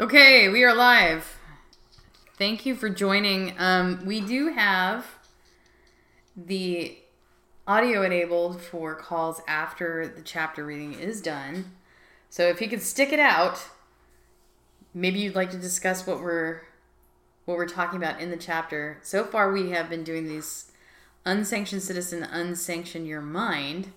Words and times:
Okay, 0.00 0.48
we 0.48 0.64
are 0.64 0.74
live. 0.74 1.36
Thank 2.38 2.64
you 2.64 2.74
for 2.74 2.88
joining. 2.88 3.52
Um, 3.58 4.06
we 4.06 4.22
do 4.22 4.48
have 4.48 5.04
the 6.34 6.96
audio 7.66 8.02
enabled 8.02 8.62
for 8.62 8.94
calls 8.94 9.42
after 9.46 10.08
the 10.08 10.22
chapter 10.22 10.64
reading 10.64 10.94
is 10.94 11.20
done. 11.20 11.72
So 12.30 12.48
if 12.48 12.62
you 12.62 12.68
could 12.68 12.80
stick 12.80 13.12
it 13.12 13.18
out, 13.18 13.62
maybe 14.94 15.18
you'd 15.18 15.34
like 15.34 15.50
to 15.50 15.58
discuss 15.58 16.06
what 16.06 16.22
we're 16.22 16.62
what 17.44 17.58
we're 17.58 17.68
talking 17.68 17.98
about 18.02 18.22
in 18.22 18.30
the 18.30 18.38
chapter. 18.38 18.96
So 19.02 19.22
far, 19.22 19.52
we 19.52 19.68
have 19.68 19.90
been 19.90 20.02
doing 20.02 20.26
these 20.26 20.72
unsanctioned 21.26 21.82
citizen, 21.82 22.22
unsanctioned 22.22 23.06
your 23.06 23.20
mind, 23.20 23.92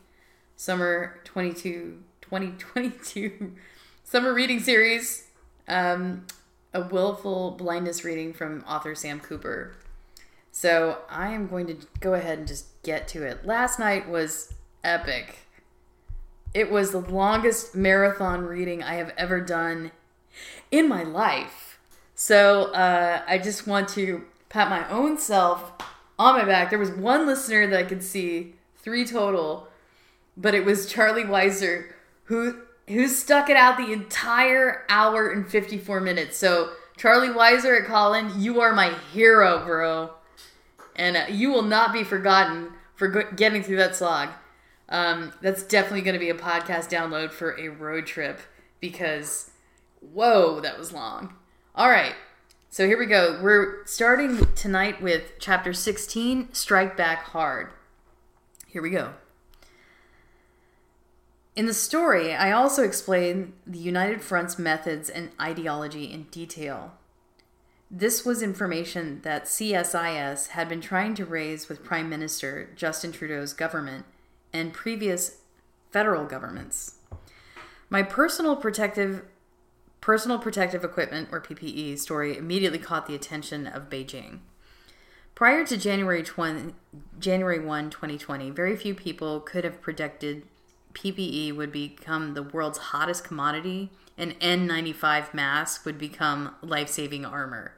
summer 0.57 1.21
22, 1.23 2.03
2022 2.19 3.53
summer 4.03 4.33
reading 4.33 4.59
series 4.59 5.29
um, 5.67 6.25
a 6.73 6.81
willful 6.81 7.51
blindness 7.51 8.03
reading 8.03 8.33
from 8.33 8.63
author 8.67 8.95
Sam 8.95 9.19
Cooper. 9.19 9.75
So 10.51 10.99
I 11.09 11.31
am 11.31 11.47
going 11.47 11.67
to 11.67 11.77
go 11.99 12.13
ahead 12.13 12.39
and 12.39 12.47
just 12.47 12.65
get 12.83 13.07
to 13.09 13.23
it. 13.23 13.45
Last 13.45 13.79
night 13.79 14.07
was 14.07 14.53
epic. 14.83 15.39
It 16.53 16.71
was 16.71 16.91
the 16.91 16.99
longest 16.99 17.75
marathon 17.75 18.45
reading 18.45 18.83
I 18.83 18.95
have 18.95 19.11
ever 19.17 19.41
done 19.41 19.91
in 20.69 20.87
my 20.87 21.03
life. 21.03 21.79
So 22.13 22.71
uh, 22.73 23.23
I 23.27 23.39
just 23.39 23.65
want 23.65 23.89
to 23.89 24.23
pat 24.49 24.69
my 24.69 24.87
own 24.89 25.17
self 25.17 25.71
on 26.19 26.37
my 26.37 26.45
back. 26.45 26.69
There 26.69 26.79
was 26.79 26.91
one 26.91 27.25
listener 27.25 27.65
that 27.67 27.79
I 27.79 27.83
could 27.83 28.03
see, 28.03 28.53
three 28.77 29.05
total, 29.05 29.67
but 30.37 30.53
it 30.53 30.65
was 30.65 30.85
Charlie 30.85 31.23
Weiser 31.23 31.87
who 32.25 32.61
who 32.87 33.07
stuck 33.07 33.49
it 33.49 33.57
out 33.57 33.77
the 33.77 33.91
entire 33.93 34.83
hour 34.89 35.29
and 35.29 35.47
54 35.47 35.99
minutes. 36.01 36.37
So, 36.37 36.71
Charlie 36.97 37.29
Weiser 37.29 37.81
at 37.81 37.87
Colin, 37.87 38.31
you 38.39 38.61
are 38.61 38.73
my 38.73 38.93
hero, 39.11 39.65
bro. 39.65 40.11
And 40.95 41.17
uh, 41.17 41.25
you 41.29 41.51
will 41.51 41.63
not 41.63 41.91
be 41.91 42.03
forgotten 42.03 42.73
for 42.95 43.23
getting 43.33 43.63
through 43.63 43.77
that 43.77 43.95
slog. 43.95 44.29
Um, 44.89 45.33
that's 45.41 45.63
definitely 45.63 46.01
going 46.01 46.13
to 46.13 46.19
be 46.19 46.29
a 46.29 46.35
podcast 46.35 46.89
download 46.89 47.31
for 47.31 47.59
a 47.59 47.69
road 47.69 48.05
trip 48.05 48.39
because, 48.79 49.51
whoa, 50.01 50.59
that 50.59 50.77
was 50.77 50.93
long. 50.93 51.33
All 51.73 51.89
right. 51.89 52.13
So 52.69 52.85
here 52.85 52.97
we 52.97 53.05
go. 53.05 53.39
We're 53.41 53.85
starting 53.85 54.53
tonight 54.55 55.01
with 55.01 55.33
chapter 55.39 55.73
16 55.73 56.53
Strike 56.53 56.97
Back 56.97 57.23
Hard. 57.25 57.69
Here 58.67 58.81
we 58.81 58.89
go. 58.89 59.13
In 61.55 61.67
the 61.67 61.73
story, 61.73 62.33
I 62.33 62.51
also 62.51 62.83
explain 62.83 63.53
the 63.67 63.77
United 63.77 64.21
Front's 64.21 64.57
methods 64.57 65.07
and 65.07 65.29
ideology 65.39 66.05
in 66.05 66.23
detail. 66.23 66.93
This 67.91 68.25
was 68.25 68.41
information 68.41 69.21
that 69.21 69.45
CSIS 69.45 70.47
had 70.47 70.67
been 70.67 70.81
trying 70.81 71.13
to 71.13 71.25
raise 71.25 71.69
with 71.69 71.83
Prime 71.83 72.09
Minister 72.09 72.69
Justin 72.75 73.11
Trudeau's 73.11 73.53
government 73.53 74.05
and 74.51 74.73
previous 74.73 75.37
federal 75.91 76.25
governments. 76.25 76.95
My 77.87 78.01
personal 78.01 78.55
protective 78.55 79.23
personal 80.01 80.39
protective 80.39 80.83
equipment 80.83 81.29
or 81.31 81.39
PPE 81.39 81.97
story 81.97 82.35
immediately 82.35 82.79
caught 82.79 83.05
the 83.05 83.15
attention 83.15 83.67
of 83.67 83.89
Beijing. 83.89 84.39
Prior 85.35 85.65
to 85.65 85.77
January 85.77 86.23
20, 86.23 86.73
January 87.19 87.59
1, 87.59 87.89
2020, 87.89 88.49
very 88.49 88.75
few 88.75 88.93
people 88.93 89.39
could 89.39 89.63
have 89.63 89.81
predicted 89.81 90.43
PPE 90.93 91.55
would 91.55 91.71
become 91.71 92.33
the 92.33 92.43
world's 92.43 92.77
hottest 92.77 93.23
commodity 93.23 93.89
and 94.17 94.39
N95 94.39 95.33
masks 95.33 95.85
would 95.85 95.97
become 95.97 96.55
life 96.61 96.89
saving 96.89 97.25
armor. 97.25 97.73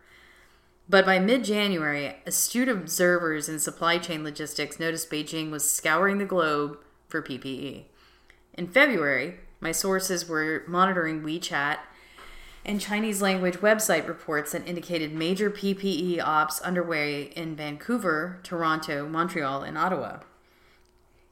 But 0.87 1.05
by 1.05 1.17
mid 1.19 1.43
January, 1.43 2.17
astute 2.25 2.69
observers 2.69 3.49
in 3.49 3.59
supply 3.59 3.97
chain 3.97 4.23
logistics 4.23 4.79
noticed 4.79 5.09
Beijing 5.09 5.49
was 5.49 5.69
scouring 5.69 6.19
the 6.19 6.25
globe 6.25 6.77
for 7.07 7.21
PPE. 7.21 7.85
In 8.53 8.67
February, 8.67 9.39
my 9.59 9.71
sources 9.71 10.29
were 10.29 10.63
monitoring 10.67 11.21
WeChat 11.21 11.77
and 12.63 12.81
Chinese 12.81 13.21
language 13.21 13.57
website 13.57 14.07
reports 14.07 14.51
that 14.51 14.67
indicated 14.67 15.13
major 15.13 15.49
PPE 15.49 16.21
ops 16.21 16.61
underway 16.61 17.23
in 17.35 17.55
Vancouver, 17.55 18.39
Toronto, 18.43 19.07
Montreal, 19.07 19.63
and 19.63 19.77
Ottawa 19.77 20.19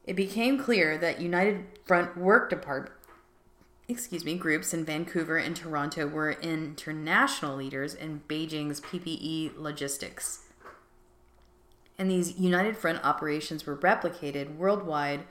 it 0.04 0.14
became 0.14 0.58
clear 0.58 0.98
that 0.98 1.20
United 1.20 1.64
Front 1.84 2.16
work 2.16 2.50
department 2.50 2.94
excuse 3.88 4.24
me, 4.24 4.36
groups 4.36 4.72
in 4.72 4.84
Vancouver 4.84 5.36
and 5.36 5.54
Toronto 5.54 6.06
were 6.06 6.32
international 6.32 7.56
leaders 7.56 7.94
in 7.94 8.22
Beijing's 8.28 8.80
PPE 8.80 9.58
logistics. 9.58 10.40
And 11.98 12.10
these 12.10 12.38
United 12.38 12.76
Front 12.76 13.04
operations 13.04 13.66
were 13.66 13.76
replicated 13.76 14.56
worldwide 14.56 15.24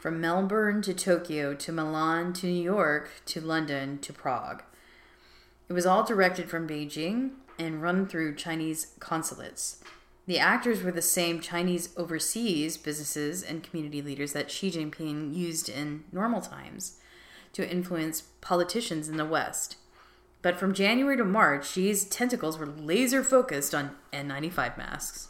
from 0.00 0.20
Melbourne 0.20 0.82
to 0.82 0.94
Tokyo 0.94 1.54
to 1.54 1.72
Milan 1.72 2.32
to 2.34 2.46
New 2.46 2.62
York 2.62 3.10
to 3.26 3.40
London 3.40 3.98
to 4.00 4.12
Prague. 4.12 4.62
It 5.68 5.72
was 5.72 5.86
all 5.86 6.02
directed 6.02 6.50
from 6.50 6.66
Beijing 6.66 7.32
and 7.58 7.82
run 7.82 8.06
through 8.06 8.34
Chinese 8.34 8.94
consulates. 8.98 9.82
The 10.26 10.38
actors 10.38 10.82
were 10.82 10.92
the 10.92 11.02
same 11.02 11.40
Chinese 11.40 11.90
overseas 11.96 12.76
businesses 12.76 13.42
and 13.42 13.62
community 13.62 14.02
leaders 14.02 14.32
that 14.32 14.50
Xi 14.50 14.70
Jinping 14.70 15.34
used 15.34 15.68
in 15.68 16.04
normal 16.12 16.40
times 16.40 16.98
to 17.52 17.68
influence 17.68 18.22
politicians 18.40 19.08
in 19.08 19.16
the 19.16 19.24
West. 19.24 19.76
But 20.42 20.56
from 20.56 20.72
January 20.72 21.16
to 21.16 21.24
March, 21.24 21.66
Xi's 21.66 22.04
tentacles 22.04 22.58
were 22.58 22.66
laser 22.66 23.22
focused 23.22 23.74
on 23.74 23.96
N95 24.12 24.78
masks. 24.78 25.28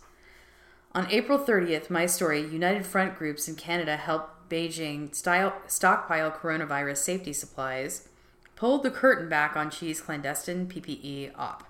On 0.93 1.07
April 1.11 1.39
30th, 1.39 1.89
my 1.89 2.07
story, 2.07 2.41
United 2.41 2.85
Front 2.85 3.17
groups 3.17 3.49
in 3.49 3.55
Canada 3.55 3.97
helped 3.97 4.51
Beijing 4.51 5.15
style, 5.15 5.55
stockpile 5.67 6.33
coronavirus 6.33 6.99
safety 6.99 7.33
supplies, 7.33 8.09
pulled 8.57 8.83
the 8.83 8.91
curtain 8.91 9.29
back 9.29 9.57
on 9.57 9.71
Xi's 9.71 10.01
clandestine 10.01 10.67
PPE 10.67 11.33
op. 11.37 11.70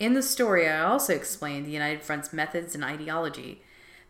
In 0.00 0.14
the 0.14 0.22
story, 0.22 0.66
I 0.66 0.80
also 0.80 1.14
explained 1.14 1.66
the 1.66 1.72
United 1.72 2.00
Front's 2.02 2.32
methods 2.32 2.74
and 2.74 2.82
ideology. 2.82 3.60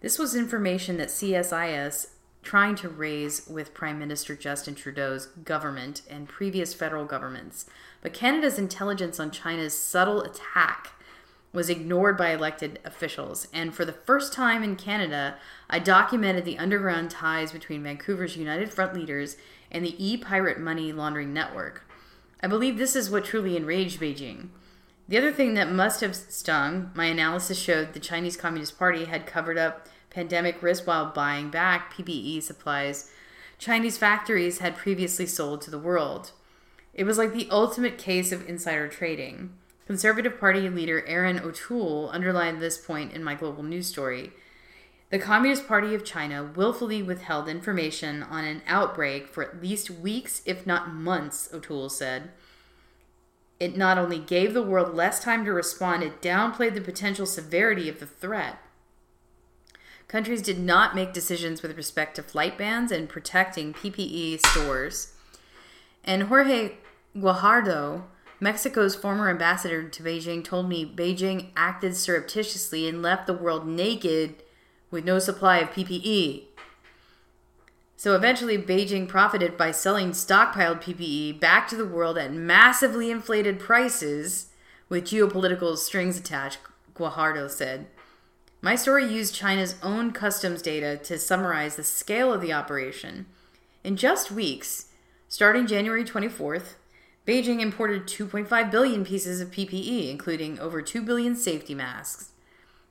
This 0.00 0.20
was 0.20 0.36
information 0.36 0.98
that 0.98 1.08
CSIS 1.08 2.10
trying 2.44 2.76
to 2.76 2.88
raise 2.88 3.44
with 3.48 3.74
Prime 3.74 3.98
Minister 3.98 4.36
Justin 4.36 4.76
Trudeau's 4.76 5.26
government 5.26 6.02
and 6.08 6.28
previous 6.28 6.74
federal 6.74 7.06
governments. 7.06 7.66
But 8.02 8.12
Canada's 8.12 8.56
intelligence 8.56 9.18
on 9.18 9.32
China's 9.32 9.76
subtle 9.76 10.22
attack 10.22 10.92
was 11.52 11.68
ignored 11.68 12.16
by 12.16 12.30
elected 12.30 12.78
officials. 12.84 13.48
And 13.52 13.74
for 13.74 13.84
the 13.84 13.92
first 13.92 14.32
time 14.32 14.62
in 14.62 14.76
Canada, 14.76 15.38
I 15.68 15.80
documented 15.80 16.44
the 16.44 16.58
underground 16.58 17.10
ties 17.10 17.50
between 17.50 17.82
Vancouver's 17.82 18.36
United 18.36 18.72
Front 18.72 18.94
leaders 18.94 19.36
and 19.72 19.84
the 19.84 19.96
e 19.98 20.16
pirate 20.16 20.60
money 20.60 20.92
laundering 20.92 21.34
network. 21.34 21.84
I 22.40 22.46
believe 22.46 22.78
this 22.78 22.94
is 22.94 23.10
what 23.10 23.24
truly 23.24 23.56
enraged 23.56 24.00
Beijing. 24.00 24.50
The 25.10 25.18
other 25.18 25.32
thing 25.32 25.54
that 25.54 25.72
must 25.72 26.02
have 26.02 26.14
stung, 26.14 26.92
my 26.94 27.06
analysis 27.06 27.58
showed 27.58 27.94
the 27.94 27.98
Chinese 27.98 28.36
Communist 28.36 28.78
Party 28.78 29.06
had 29.06 29.26
covered 29.26 29.58
up 29.58 29.88
pandemic 30.08 30.62
risk 30.62 30.86
while 30.86 31.10
buying 31.10 31.50
back 31.50 31.92
PPE 31.92 32.44
supplies 32.44 33.10
Chinese 33.58 33.98
factories 33.98 34.60
had 34.60 34.76
previously 34.76 35.26
sold 35.26 35.62
to 35.62 35.70
the 35.70 35.80
world. 35.80 36.30
It 36.94 37.02
was 37.02 37.18
like 37.18 37.32
the 37.32 37.48
ultimate 37.50 37.98
case 37.98 38.30
of 38.30 38.48
insider 38.48 38.86
trading. 38.86 39.52
Conservative 39.84 40.38
Party 40.38 40.68
leader 40.68 41.04
Erin 41.04 41.40
O'Toole 41.40 42.10
underlined 42.12 42.60
this 42.60 42.78
point 42.78 43.12
in 43.12 43.24
my 43.24 43.34
global 43.34 43.64
news 43.64 43.88
story. 43.88 44.30
The 45.10 45.18
Communist 45.18 45.66
Party 45.66 45.92
of 45.92 46.04
China 46.04 46.52
willfully 46.54 47.02
withheld 47.02 47.48
information 47.48 48.22
on 48.22 48.44
an 48.44 48.62
outbreak 48.64 49.26
for 49.26 49.42
at 49.42 49.60
least 49.60 49.90
weeks, 49.90 50.40
if 50.46 50.68
not 50.68 50.94
months, 50.94 51.48
O'Toole 51.52 51.88
said. 51.88 52.30
It 53.60 53.76
not 53.76 53.98
only 53.98 54.18
gave 54.18 54.54
the 54.54 54.62
world 54.62 54.94
less 54.94 55.22
time 55.22 55.44
to 55.44 55.52
respond, 55.52 56.02
it 56.02 56.22
downplayed 56.22 56.74
the 56.74 56.80
potential 56.80 57.26
severity 57.26 57.90
of 57.90 58.00
the 58.00 58.06
threat. 58.06 58.56
Countries 60.08 60.42
did 60.42 60.58
not 60.58 60.96
make 60.96 61.12
decisions 61.12 61.62
with 61.62 61.76
respect 61.76 62.16
to 62.16 62.22
flight 62.22 62.58
bans 62.58 62.90
and 62.90 63.08
protecting 63.08 63.72
PPE 63.74 64.40
stores. 64.46 65.12
And 66.02 66.24
Jorge 66.24 66.78
Guajardo, 67.14 68.04
Mexico's 68.40 68.96
former 68.96 69.28
ambassador 69.28 69.88
to 69.88 70.02
Beijing, 70.02 70.42
told 70.42 70.68
me 70.68 70.84
Beijing 70.84 71.50
acted 71.54 71.94
surreptitiously 71.94 72.88
and 72.88 73.02
left 73.02 73.26
the 73.26 73.34
world 73.34 73.68
naked 73.68 74.42
with 74.90 75.04
no 75.04 75.18
supply 75.18 75.58
of 75.58 75.70
PPE. 75.70 76.44
So 78.00 78.14
eventually, 78.14 78.56
Beijing 78.56 79.06
profited 79.06 79.58
by 79.58 79.72
selling 79.72 80.12
stockpiled 80.12 80.82
PPE 80.82 81.38
back 81.38 81.68
to 81.68 81.76
the 81.76 81.84
world 81.84 82.16
at 82.16 82.32
massively 82.32 83.10
inflated 83.10 83.60
prices 83.60 84.46
with 84.88 85.04
geopolitical 85.04 85.76
strings 85.76 86.18
attached, 86.18 86.60
Guajardo 86.94 87.50
said. 87.50 87.88
My 88.62 88.74
story 88.74 89.04
used 89.04 89.34
China's 89.34 89.74
own 89.82 90.12
customs 90.12 90.62
data 90.62 90.96
to 90.96 91.18
summarize 91.18 91.76
the 91.76 91.84
scale 91.84 92.32
of 92.32 92.40
the 92.40 92.54
operation. 92.54 93.26
In 93.84 93.96
just 93.98 94.30
weeks, 94.30 94.86
starting 95.28 95.66
January 95.66 96.02
24th, 96.02 96.76
Beijing 97.26 97.60
imported 97.60 98.06
2.5 98.06 98.70
billion 98.70 99.04
pieces 99.04 99.42
of 99.42 99.50
PPE, 99.50 100.10
including 100.10 100.58
over 100.58 100.80
2 100.80 101.02
billion 101.02 101.36
safety 101.36 101.74
masks. 101.74 102.30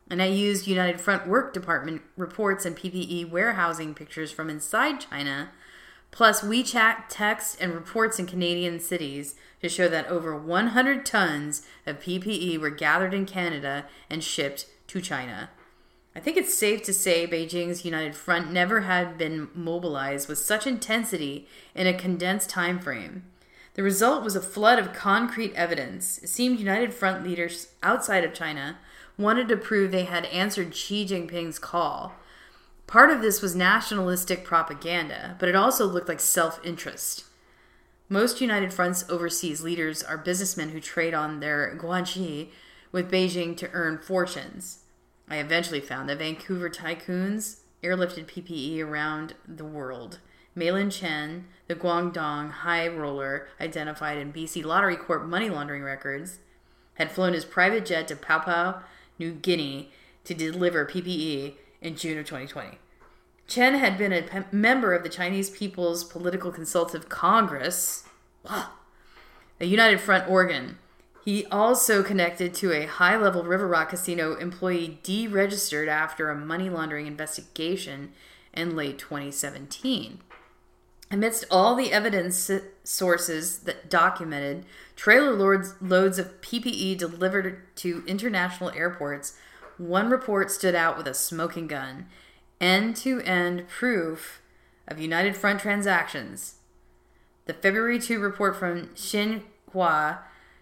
And 0.09 0.21
I 0.21 0.25
used 0.25 0.67
United 0.67 0.99
Front 0.99 1.27
Work 1.27 1.53
Department 1.53 2.01
reports 2.17 2.65
and 2.65 2.75
PPE 2.75 3.29
warehousing 3.29 3.93
pictures 3.93 4.31
from 4.31 4.49
inside 4.49 5.01
China, 5.01 5.51
plus 6.11 6.41
WeChat 6.41 7.03
text 7.09 7.61
and 7.61 7.73
reports 7.73 8.17
in 8.17 8.25
Canadian 8.25 8.79
cities 8.79 9.35
to 9.61 9.69
show 9.69 9.87
that 9.87 10.07
over 10.07 10.35
100 10.35 11.05
tons 11.05 11.61
of 11.85 11.99
PPE 11.99 12.59
were 12.59 12.71
gathered 12.71 13.13
in 13.13 13.25
Canada 13.25 13.85
and 14.09 14.23
shipped 14.23 14.65
to 14.87 14.99
China. 14.99 15.51
I 16.15 16.19
think 16.19 16.37
it's 16.37 16.53
safe 16.53 16.81
to 16.83 16.93
say 16.93 17.27
Beijing's 17.27 17.85
United 17.85 18.15
Front 18.15 18.51
never 18.51 18.81
had 18.81 19.17
been 19.17 19.49
mobilized 19.53 20.27
with 20.27 20.39
such 20.39 20.65
intensity 20.65 21.47
in 21.75 21.85
a 21.85 21.93
condensed 21.93 22.49
time 22.49 22.79
frame. 22.79 23.23
The 23.75 23.83
result 23.83 24.23
was 24.23 24.35
a 24.35 24.41
flood 24.41 24.79
of 24.79 24.91
concrete 24.91 25.53
evidence. 25.53 26.17
It 26.17 26.29
seemed 26.29 26.59
United 26.59 26.93
Front 26.93 27.23
leaders 27.23 27.67
outside 27.83 28.23
of 28.23 28.33
China 28.33 28.79
wanted 29.19 29.49
to 29.49 29.57
prove 29.57 29.91
they 29.91 30.05
had 30.05 30.25
answered 30.25 30.73
Xi 30.73 31.05
Jinping's 31.05 31.59
call. 31.59 32.15
Part 32.87 33.11
of 33.11 33.21
this 33.21 33.41
was 33.41 33.55
nationalistic 33.55 34.43
propaganda, 34.45 35.35
but 35.39 35.49
it 35.49 35.55
also 35.55 35.85
looked 35.85 36.07
like 36.07 36.21
self 36.21 36.59
interest. 36.65 37.25
Most 38.07 38.41
United 38.41 38.73
Front's 38.73 39.07
overseas 39.09 39.61
leaders 39.61 40.01
are 40.01 40.17
businessmen 40.17 40.69
who 40.69 40.79
trade 40.79 41.13
on 41.13 41.39
their 41.41 41.77
guanxi 41.77 42.49
with 42.91 43.11
Beijing 43.11 43.55
to 43.57 43.69
earn 43.73 43.99
fortunes. 43.99 44.79
I 45.29 45.37
eventually 45.37 45.81
found 45.81 46.09
that 46.09 46.17
Vancouver 46.17 46.69
tycoons 46.69 47.59
airlifted 47.83 48.25
PPE 48.25 48.83
around 48.83 49.35
the 49.47 49.65
world. 49.65 50.19
Meilin 50.57 50.91
Chen, 50.91 51.45
the 51.67 51.75
Guangdong 51.75 52.51
high 52.51 52.87
roller 52.87 53.47
identified 53.61 54.17
in 54.17 54.33
BC 54.33 54.65
Lottery 54.65 54.95
Corp 54.95 55.25
money 55.25 55.49
laundering 55.49 55.83
records, 55.83 56.39
had 56.95 57.11
flown 57.11 57.33
his 57.33 57.45
private 57.45 57.85
jet 57.85 58.07
to 58.07 58.15
Papua 58.15 58.83
New 59.19 59.33
Guinea 59.33 59.91
to 60.23 60.33
deliver 60.33 60.85
PPE 60.85 61.53
in 61.81 61.95
June 61.95 62.17
of 62.17 62.25
2020. 62.25 62.77
Chen 63.47 63.75
had 63.75 63.97
been 63.97 64.13
a 64.13 64.45
member 64.51 64.93
of 64.93 65.03
the 65.03 65.09
Chinese 65.09 65.49
People's 65.49 66.03
Political 66.03 66.51
Consultative 66.51 67.09
Congress, 67.09 68.03
a 68.45 69.65
United 69.65 69.99
Front 69.99 70.29
organ. 70.29 70.77
He 71.25 71.45
also 71.47 72.01
connected 72.01 72.53
to 72.55 72.71
a 72.71 72.85
high 72.85 73.17
level 73.17 73.43
River 73.43 73.67
Rock 73.67 73.89
Casino 73.89 74.35
employee 74.35 74.99
deregistered 75.03 75.87
after 75.87 76.29
a 76.29 76.35
money 76.35 76.69
laundering 76.69 77.07
investigation 77.07 78.13
in 78.53 78.75
late 78.75 78.97
2017. 78.99 80.19
Amidst 81.11 81.45
all 81.49 81.75
the 81.75 81.91
evidence 81.91 82.51
sources 82.83 83.59
that 83.59 83.89
documented 83.89 84.65
trailer 84.95 85.33
loads, 85.33 86.19
of 86.19 86.41
PPE 86.41 86.97
delivered 86.97 87.75
to 87.77 88.03
international 88.05 88.69
airports, 88.71 89.35
one 89.77 90.09
report 90.09 90.51
stood 90.51 90.75
out 90.75 90.97
with 90.97 91.07
a 91.07 91.13
smoking 91.13 91.67
gun 91.67 92.07
end 92.61 92.95
to 92.97 93.21
end 93.21 93.67
proof 93.67 94.41
of 94.87 94.99
United 94.99 95.35
Front 95.35 95.61
transactions. 95.61 96.55
The 97.45 97.53
February 97.53 97.99
2 97.99 98.19
report 98.19 98.55
from 98.55 98.89
Xinhua, 98.89 100.19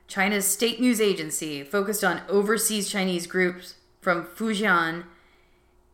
China's 0.07 0.45
state 0.45 0.79
news 0.79 1.01
agency, 1.01 1.63
focused 1.63 2.03
on 2.03 2.21
overseas 2.29 2.89
Chinese 2.89 3.27
groups 3.27 3.75
from 3.99 4.25
Fujian 4.25 5.03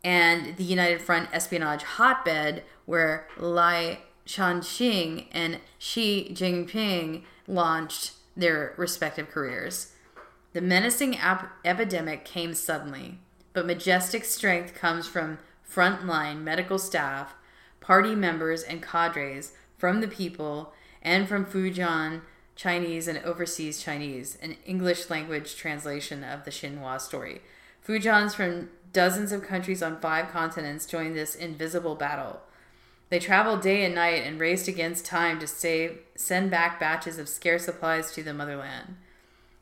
and 0.03 0.57
the 0.57 0.63
United 0.63 1.01
Front 1.01 1.29
espionage 1.33 1.83
hotbed, 1.83 2.63
where 2.85 3.27
Lai 3.38 4.00
Changxing 4.25 5.27
and 5.31 5.59
Xi 5.77 6.29
Jinping 6.33 7.23
launched 7.47 8.13
their 8.35 8.73
respective 8.77 9.29
careers. 9.29 9.93
The 10.53 10.61
menacing 10.61 11.17
ap- 11.17 11.51
epidemic 11.65 12.25
came 12.25 12.53
suddenly, 12.53 13.19
but 13.53 13.65
majestic 13.65 14.23
strength 14.25 14.75
comes 14.75 15.07
from 15.07 15.39
frontline 15.69 16.41
medical 16.41 16.77
staff, 16.77 17.35
party 17.79 18.15
members, 18.15 18.63
and 18.63 18.81
cadres 18.81 19.53
from 19.77 19.99
the 19.99 20.07
people 20.07 20.73
and 21.01 21.27
from 21.27 21.45
Fujian 21.45 22.21
Chinese 22.55 23.07
and 23.07 23.17
overseas 23.19 23.81
Chinese, 23.81 24.37
an 24.41 24.55
English 24.65 25.09
language 25.09 25.55
translation 25.55 26.23
of 26.23 26.45
the 26.45 26.51
Xinhua 26.51 27.01
story. 27.01 27.41
Fujians 27.85 28.33
from 28.33 28.69
dozens 28.93 29.31
of 29.31 29.43
countries 29.43 29.81
on 29.83 29.99
five 29.99 30.29
continents 30.29 30.85
joined 30.85 31.15
this 31.15 31.35
invisible 31.35 31.95
battle. 31.95 32.41
They 33.13 33.19
traveled 33.19 33.62
day 33.62 33.86
and 33.86 33.94
night 33.94 34.24
and 34.25 34.39
raced 34.39 34.68
against 34.68 35.06
time 35.06 35.39
to 35.39 35.45
save, 35.45 36.00
send 36.15 36.50
back 36.50 36.80
batches 36.80 37.19
of 37.19 37.30
scarce 37.30 37.65
supplies 37.65 38.12
to 38.13 38.24
the 38.24 38.33
motherland. 38.33 38.95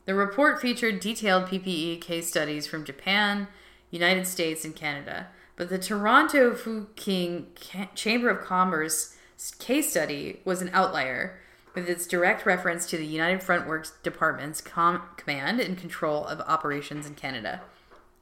The 0.06 0.16
report 0.16 0.62
featured 0.62 1.02
detailed 1.02 1.48
PPE 1.48 2.00
case 2.00 2.30
studies 2.30 2.66
from 2.66 2.86
Japan, 2.86 3.50
United 3.90 4.26
States, 4.26 4.64
and 4.64 4.74
Canada. 4.74 5.28
But 5.58 5.68
the 5.68 5.78
Toronto 5.78 6.54
Fuqing 6.54 7.48
Chamber 7.94 8.30
of 8.30 8.40
Commerce 8.40 9.18
case 9.60 9.90
study 9.90 10.40
was 10.46 10.62
an 10.62 10.70
outlier, 10.72 11.38
with 11.76 11.90
its 11.90 12.08
direct 12.08 12.46
reference 12.46 12.86
to 12.86 12.96
the 12.96 13.06
United 13.06 13.44
Front 13.44 13.68
Works 13.68 13.92
Department's 14.02 14.62
com- 14.62 15.02
command 15.18 15.60
and 15.60 15.78
control 15.78 16.26
of 16.26 16.40
operations 16.40 17.06
in 17.06 17.16
Canada. 17.16 17.60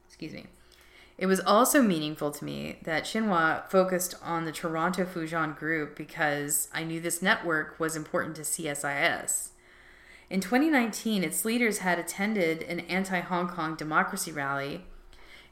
Excuse 0.08 0.32
me. 0.32 0.46
It 1.20 1.26
was 1.26 1.40
also 1.40 1.82
meaningful 1.82 2.30
to 2.30 2.44
me 2.46 2.78
that 2.84 3.04
Xinhua 3.04 3.68
focused 3.70 4.14
on 4.22 4.46
the 4.46 4.52
Toronto 4.52 5.04
Fujian 5.04 5.54
group 5.54 5.94
because 5.94 6.68
I 6.72 6.82
knew 6.82 6.98
this 6.98 7.20
network 7.20 7.78
was 7.78 7.94
important 7.94 8.36
to 8.36 8.42
CSIS. 8.42 9.50
In 10.30 10.40
2019, 10.40 11.22
its 11.22 11.44
leaders 11.44 11.80
had 11.80 11.98
attended 11.98 12.62
an 12.62 12.80
anti 12.80 13.20
Hong 13.20 13.48
Kong 13.48 13.76
democracy 13.76 14.32
rally 14.32 14.86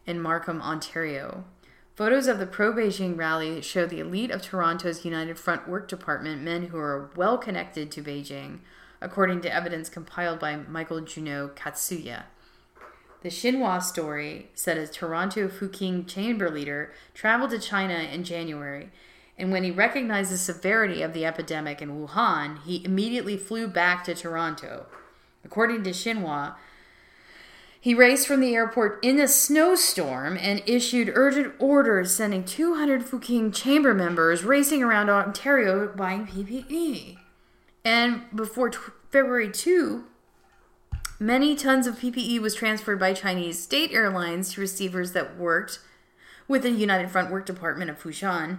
in 0.06 0.22
Markham, 0.22 0.62
Ontario. 0.62 1.44
Photos 1.94 2.28
of 2.28 2.38
the 2.38 2.46
pro 2.46 2.72
Beijing 2.72 3.18
rally 3.18 3.60
show 3.60 3.84
the 3.84 4.00
elite 4.00 4.30
of 4.30 4.40
Toronto's 4.40 5.04
United 5.04 5.38
Front 5.38 5.68
Work 5.68 5.86
Department, 5.86 6.40
men 6.40 6.68
who 6.68 6.78
are 6.78 7.10
well 7.14 7.36
connected 7.36 7.90
to 7.90 8.02
Beijing, 8.02 8.60
according 9.02 9.42
to 9.42 9.54
evidence 9.54 9.90
compiled 9.90 10.38
by 10.38 10.56
Michael 10.56 11.02
Juneau-Katsuya. 11.02 12.24
The 13.22 13.30
Xinhua 13.30 13.82
story 13.82 14.50
said 14.54 14.78
a 14.78 14.86
Toronto 14.86 15.48
Fuqing 15.48 16.06
chamber 16.06 16.50
leader 16.50 16.92
traveled 17.14 17.50
to 17.50 17.58
China 17.58 17.94
in 17.94 18.22
January, 18.22 18.90
and 19.36 19.50
when 19.50 19.64
he 19.64 19.70
recognized 19.70 20.30
the 20.30 20.38
severity 20.38 21.02
of 21.02 21.12
the 21.12 21.24
epidemic 21.24 21.82
in 21.82 21.90
Wuhan, 21.90 22.62
he 22.62 22.84
immediately 22.84 23.36
flew 23.36 23.66
back 23.66 24.04
to 24.04 24.14
Toronto. 24.14 24.86
According 25.44 25.82
to 25.84 25.90
Xinhua, 25.90 26.54
he 27.80 27.94
raced 27.94 28.26
from 28.26 28.40
the 28.40 28.54
airport 28.54 28.98
in 29.02 29.18
a 29.18 29.28
snowstorm 29.28 30.36
and 30.40 30.62
issued 30.66 31.12
urgent 31.14 31.54
orders 31.58 32.14
sending 32.14 32.44
200 32.44 33.02
Fuqing 33.02 33.54
chamber 33.54 33.94
members 33.94 34.44
racing 34.44 34.82
around 34.82 35.08
Ontario 35.08 35.88
buying 35.88 36.26
PPE. 36.26 37.18
And 37.84 38.22
before 38.34 38.70
t- 38.70 38.78
February 39.10 39.50
2, 39.50 40.04
many 41.18 41.56
tons 41.56 41.86
of 41.86 41.98
PPE 41.98 42.40
was 42.40 42.54
transferred 42.54 42.98
by 42.98 43.12
Chinese 43.12 43.60
state 43.62 43.92
airlines 43.92 44.52
to 44.52 44.60
receivers 44.60 45.12
that 45.12 45.36
worked 45.36 45.80
with 46.46 46.62
the 46.62 46.70
United 46.70 47.10
Front 47.10 47.30
Work 47.30 47.46
Department 47.46 47.90
of 47.90 48.02
Fujian, 48.02 48.58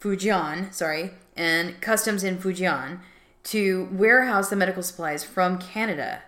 Fujian, 0.00 0.72
sorry, 0.72 1.12
and 1.36 1.80
customs 1.80 2.24
in 2.24 2.38
Fujian 2.38 3.00
to 3.44 3.88
warehouse 3.92 4.50
the 4.50 4.56
medical 4.56 4.82
supplies 4.82 5.24
from 5.24 5.58
Canada. 5.58 6.22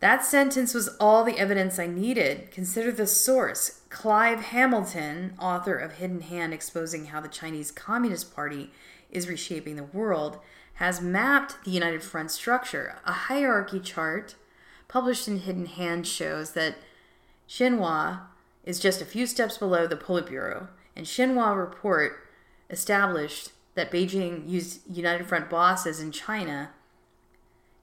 That 0.00 0.24
sentence 0.24 0.74
was 0.74 0.88
all 1.00 1.24
the 1.24 1.38
evidence 1.38 1.78
I 1.78 1.86
needed. 1.86 2.50
Consider 2.50 2.92
the 2.92 3.06
source. 3.06 3.80
Clive 3.88 4.40
Hamilton, 4.40 5.34
author 5.40 5.74
of 5.74 5.94
Hidden 5.94 6.20
Hand 6.22 6.52
Exposing 6.52 7.06
How 7.06 7.20
the 7.20 7.28
Chinese 7.28 7.70
Communist 7.70 8.34
Party 8.34 8.70
is 9.10 9.28
Reshaping 9.28 9.76
the 9.76 9.84
World, 9.84 10.38
has 10.76 11.00
mapped 11.00 11.62
the 11.64 11.70
United 11.70 12.02
Front 12.02 12.30
structure. 12.30 12.96
A 13.04 13.12
hierarchy 13.12 13.80
chart 13.80 14.34
published 14.88 15.26
in 15.26 15.40
Hidden 15.40 15.66
Hand 15.66 16.06
shows 16.06 16.52
that 16.52 16.76
Xinhua 17.48 18.20
is 18.64 18.78
just 18.78 19.00
a 19.00 19.06
few 19.06 19.26
steps 19.26 19.58
below 19.58 19.86
the 19.86 19.96
Politburo, 19.96 20.68
and 20.94 21.06
Xinhua 21.06 21.56
report 21.56 22.28
established 22.68 23.52
that 23.74 23.90
Beijing 23.90 24.48
used 24.48 24.80
United 24.90 25.26
Front 25.26 25.48
bosses 25.48 26.00
in 26.00 26.12
China, 26.12 26.70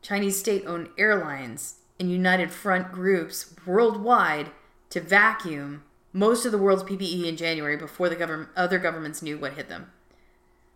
Chinese 0.02 0.40
state 0.40 0.64
owned 0.66 0.90
airlines, 0.98 1.76
and 2.00 2.12
United 2.12 2.52
Front 2.52 2.92
groups 2.92 3.56
worldwide 3.66 4.52
to 4.90 5.00
vacuum 5.00 5.84
most 6.12 6.46
of 6.46 6.52
the 6.52 6.58
world's 6.60 6.84
PPE 6.84 7.26
in 7.26 7.38
January 7.38 7.78
before 7.78 8.10
the 8.10 8.16
government, 8.16 8.50
other 8.56 8.78
governments 8.78 9.24
knew 9.24 9.38
what 9.38 9.54
hit 9.54 9.68
them. 9.68 9.92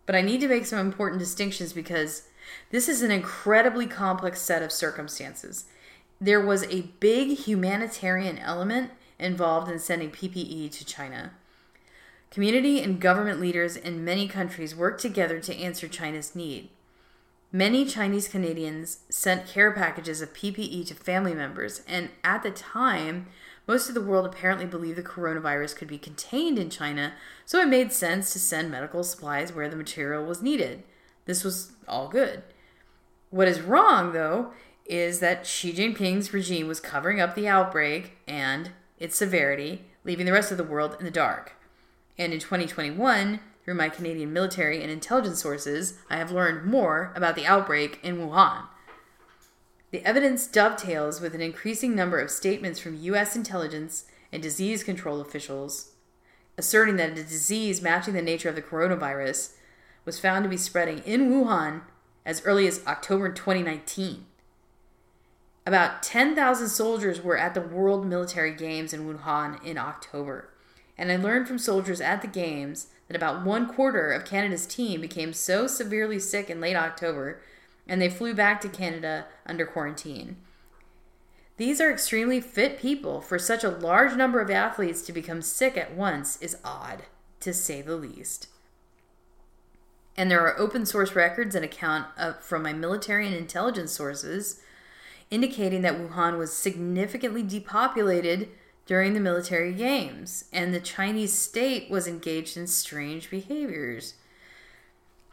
But 0.07 0.15
I 0.15 0.21
need 0.21 0.41
to 0.41 0.47
make 0.47 0.65
some 0.65 0.79
important 0.79 1.19
distinctions 1.19 1.73
because 1.73 2.23
this 2.71 2.89
is 2.89 3.03
an 3.03 3.11
incredibly 3.11 3.85
complex 3.85 4.41
set 4.41 4.63
of 4.63 4.71
circumstances. 4.71 5.65
There 6.19 6.41
was 6.41 6.63
a 6.63 6.89
big 6.99 7.37
humanitarian 7.37 8.39
element 8.39 8.91
involved 9.19 9.69
in 9.69 9.77
sending 9.77 10.09
PPE 10.09 10.71
to 10.71 10.85
China. 10.85 11.33
Community 12.31 12.81
and 12.81 12.99
government 12.99 13.39
leaders 13.39 13.75
in 13.75 14.03
many 14.03 14.27
countries 14.27 14.75
worked 14.75 15.01
together 15.01 15.39
to 15.41 15.55
answer 15.55 15.87
China's 15.87 16.35
need. 16.35 16.69
Many 17.51 17.85
Chinese 17.85 18.27
Canadians 18.27 18.99
sent 19.09 19.47
care 19.47 19.71
packages 19.71 20.21
of 20.21 20.33
PPE 20.33 20.87
to 20.87 20.95
family 20.95 21.33
members, 21.33 21.81
and 21.87 22.09
at 22.23 22.43
the 22.43 22.51
time, 22.51 23.27
most 23.67 23.89
of 23.89 23.95
the 23.95 24.01
world 24.01 24.25
apparently 24.25 24.65
believed 24.65 24.97
the 24.97 25.03
coronavirus 25.03 25.75
could 25.75 25.87
be 25.87 25.97
contained 25.97 26.57
in 26.57 26.69
China, 26.69 27.13
so 27.45 27.59
it 27.59 27.67
made 27.67 27.91
sense 27.91 28.31
to 28.31 28.39
send 28.39 28.71
medical 28.71 29.03
supplies 29.03 29.51
where 29.51 29.69
the 29.69 29.75
material 29.75 30.25
was 30.25 30.41
needed. 30.41 30.83
This 31.25 31.43
was 31.43 31.73
all 31.87 32.07
good. 32.07 32.43
What 33.29 33.49
is 33.49 33.61
wrong, 33.61 34.13
though, 34.13 34.53
is 34.85 35.19
that 35.19 35.45
Xi 35.45 35.73
Jinping's 35.73 36.33
regime 36.33 36.67
was 36.67 36.79
covering 36.79 37.19
up 37.19 37.35
the 37.35 37.47
outbreak 37.47 38.17
and 38.25 38.71
its 38.97 39.17
severity, 39.17 39.85
leaving 40.05 40.25
the 40.25 40.31
rest 40.31 40.51
of 40.51 40.57
the 40.57 40.63
world 40.63 40.95
in 40.97 41.03
the 41.03 41.11
dark. 41.11 41.53
And 42.17 42.31
in 42.31 42.39
2021, 42.39 43.41
through 43.65 43.73
my 43.73 43.89
Canadian 43.89 44.31
military 44.31 44.81
and 44.81 44.89
intelligence 44.89 45.41
sources, 45.41 45.95
I 46.09 46.15
have 46.15 46.31
learned 46.31 46.65
more 46.65 47.11
about 47.15 47.35
the 47.35 47.45
outbreak 47.45 47.99
in 48.01 48.17
Wuhan. 48.17 48.63
The 49.91 50.05
evidence 50.05 50.47
dovetails 50.47 51.21
with 51.21 51.33
an 51.33 51.41
increasing 51.41 51.95
number 51.95 52.19
of 52.19 52.29
statements 52.29 52.79
from 52.79 53.01
U.S. 53.01 53.35
intelligence 53.35 54.05
and 54.31 54.43
disease 54.43 54.83
control 54.83 55.21
officials 55.21 55.91
asserting 56.57 56.95
that 56.95 57.11
a 57.11 57.15
disease 57.15 57.81
matching 57.81 58.13
the 58.13 58.21
nature 58.21 58.49
of 58.49 58.55
the 58.55 58.61
coronavirus 58.61 59.53
was 60.05 60.19
found 60.19 60.43
to 60.43 60.49
be 60.49 60.57
spreading 60.57 60.99
in 60.99 61.29
Wuhan 61.29 61.81
as 62.25 62.43
early 62.45 62.67
as 62.67 62.85
October 62.87 63.31
2019. 63.31 64.25
About 65.65 66.01
10,000 66.01 66.67
soldiers 66.69 67.21
were 67.21 67.37
at 67.37 67.53
the 67.53 67.61
World 67.61 68.05
Military 68.05 68.53
Games 68.53 68.93
in 68.93 69.05
Wuhan 69.05 69.63
in 69.63 69.77
October, 69.77 70.49
and 70.97 71.11
I 71.11 71.17
learned 71.17 71.47
from 71.47 71.59
soldiers 71.59 72.01
at 72.01 72.21
the 72.21 72.27
Games 72.27 72.87
that 73.07 73.17
about 73.17 73.45
one 73.45 73.67
quarter 73.67 74.11
of 74.11 74.25
Canada's 74.25 74.65
team 74.65 75.01
became 75.01 75.33
so 75.33 75.67
severely 75.67 76.19
sick 76.19 76.49
in 76.49 76.59
late 76.59 76.75
October 76.75 77.41
and 77.87 78.01
they 78.01 78.09
flew 78.09 78.33
back 78.33 78.61
to 78.61 78.69
Canada 78.69 79.25
under 79.45 79.65
quarantine. 79.65 80.37
These 81.57 81.81
are 81.81 81.91
extremely 81.91 82.39
fit 82.39 82.79
people. 82.79 83.19
For 83.19 83.39
such 83.39 83.63
a 83.63 83.69
large 83.69 84.15
number 84.15 84.39
of 84.39 84.51
athletes 84.51 85.01
to 85.03 85.11
become 85.11 85.41
sick 85.41 85.75
at 85.75 85.95
once 85.95 86.39
is 86.41 86.57
odd, 86.63 87.03
to 87.39 87.53
say 87.53 87.81
the 87.81 87.95
least. 87.95 88.47
And 90.15 90.29
there 90.29 90.41
are 90.41 90.59
open 90.59 90.85
source 90.85 91.15
records 91.15 91.55
and 91.55 91.65
account 91.65 92.07
of, 92.17 92.43
from 92.43 92.63
my 92.63 92.73
military 92.73 93.25
and 93.25 93.35
intelligence 93.35 93.91
sources 93.91 94.61
indicating 95.29 95.81
that 95.81 95.95
Wuhan 95.97 96.37
was 96.37 96.53
significantly 96.53 97.43
depopulated 97.43 98.49
during 98.85 99.13
the 99.13 99.19
military 99.19 99.73
games, 99.73 100.45
and 100.53 100.73
the 100.73 100.79
Chinese 100.79 101.33
state 101.33 101.89
was 101.91 102.07
engaged 102.07 102.55
in 102.55 102.65
strange 102.67 103.29
behaviors. 103.29 104.13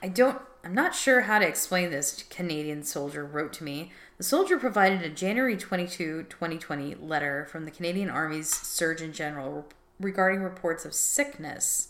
I 0.03 0.09
don't, 0.09 0.41
I'm 0.65 0.75
not 0.75 0.95
sure 0.95 1.23
how 1.23 1.41
to 1.41 1.47
explain 1.47 1.91
this, 1.91 2.25
Canadian 2.31 2.85
soldier 2.85 3.23
wrote 3.23 3.53
to 3.55 3.65
me. 3.65 3.93
The 4.17 4.25
soldier 4.25 4.59
provided 4.59 5.03
a 5.03 5.11
January 5.11 5.59
22, 5.59 6.23
2020 6.31 6.95
letter 6.95 7.45
from 7.51 7.67
the 7.67 7.71
Canadian 7.71 8.09
Army's 8.09 8.49
Surgeon 8.49 9.13
General 9.13 9.67
regarding 10.01 10.43
reports 10.43 10.87
of 10.87 10.95
sickness 10.95 11.89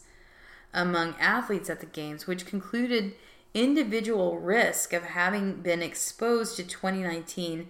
among 0.72 1.14
athletes 1.20 1.70
at 1.70 1.78
the 1.78 1.86
Games, 1.86 2.26
which 2.26 2.46
concluded 2.46 3.14
individual 3.54 4.40
risk 4.40 4.92
of 4.92 5.04
having 5.04 5.62
been 5.62 5.80
exposed 5.80 6.56
to 6.56 6.64
2019 6.64 7.68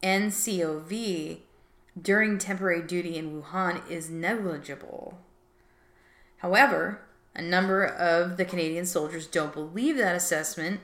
NCOV 0.00 1.38
during 2.00 2.38
temporary 2.38 2.82
duty 2.82 3.16
in 3.16 3.42
Wuhan 3.42 3.82
is 3.90 4.08
negligible. 4.08 5.18
However, 6.36 7.00
a 7.38 7.42
number 7.42 7.84
of 7.84 8.36
the 8.36 8.44
Canadian 8.44 8.84
soldiers 8.84 9.26
don't 9.28 9.52
believe 9.52 9.96
that 9.96 10.16
assessment. 10.16 10.80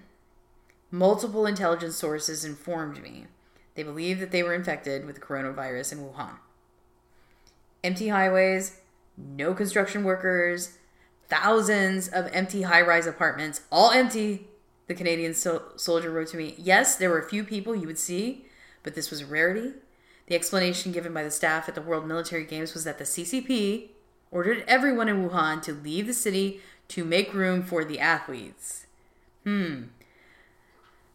Multiple 0.90 1.46
intelligence 1.46 1.96
sources 1.96 2.44
informed 2.44 3.02
me. 3.02 3.26
They 3.74 3.82
believe 3.82 4.20
that 4.20 4.30
they 4.30 4.44
were 4.44 4.54
infected 4.54 5.04
with 5.04 5.16
the 5.16 5.20
coronavirus 5.20 5.92
in 5.92 5.98
Wuhan. 5.98 6.36
Empty 7.82 8.08
highways, 8.08 8.80
no 9.16 9.52
construction 9.52 10.04
workers, 10.04 10.78
thousands 11.28 12.06
of 12.06 12.30
empty 12.32 12.62
high 12.62 12.82
rise 12.82 13.08
apartments, 13.08 13.62
all 13.72 13.90
empty. 13.90 14.46
The 14.86 14.94
Canadian 14.94 15.34
so- 15.34 15.72
soldier 15.74 16.10
wrote 16.10 16.28
to 16.28 16.36
me, 16.36 16.54
Yes, 16.56 16.94
there 16.94 17.10
were 17.10 17.18
a 17.18 17.28
few 17.28 17.42
people 17.42 17.74
you 17.74 17.88
would 17.88 17.98
see, 17.98 18.46
but 18.84 18.94
this 18.94 19.10
was 19.10 19.22
a 19.22 19.26
rarity. 19.26 19.72
The 20.26 20.36
explanation 20.36 20.92
given 20.92 21.12
by 21.12 21.24
the 21.24 21.30
staff 21.32 21.68
at 21.68 21.74
the 21.74 21.82
World 21.82 22.06
Military 22.06 22.44
Games 22.44 22.74
was 22.74 22.84
that 22.84 22.98
the 22.98 23.04
CCP 23.04 23.90
ordered 24.34 24.64
everyone 24.66 25.08
in 25.08 25.26
Wuhan 25.26 25.62
to 25.62 25.72
leave 25.72 26.08
the 26.08 26.12
city 26.12 26.60
to 26.88 27.04
make 27.04 27.32
room 27.32 27.62
for 27.62 27.84
the 27.84 28.00
athletes. 28.00 28.84
Hmm. 29.44 29.84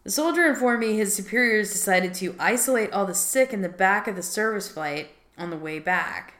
The 0.02 0.10
soldier 0.10 0.46
informed 0.46 0.80
me 0.80 0.96
his 0.96 1.14
superiors 1.14 1.70
decided 1.70 2.14
to 2.14 2.34
isolate 2.38 2.90
all 2.92 3.04
the 3.04 3.14
sick 3.14 3.52
in 3.52 3.60
the 3.60 3.68
back 3.68 4.08
of 4.08 4.16
the 4.16 4.22
service 4.22 4.68
flight 4.68 5.10
on 5.36 5.50
the 5.50 5.56
way 5.58 5.78
back. 5.78 6.34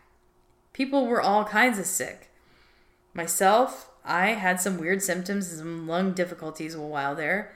People 0.72 1.06
were 1.06 1.20
all 1.20 1.44
kinds 1.44 1.78
of 1.78 1.84
sick. 1.84 2.30
Myself, 3.12 3.90
I 4.02 4.28
had 4.28 4.58
some 4.58 4.78
weird 4.78 5.02
symptoms 5.02 5.50
and 5.50 5.58
some 5.58 5.86
lung 5.86 6.12
difficulties 6.12 6.74
a 6.74 6.80
while 6.80 7.14
there. 7.14 7.52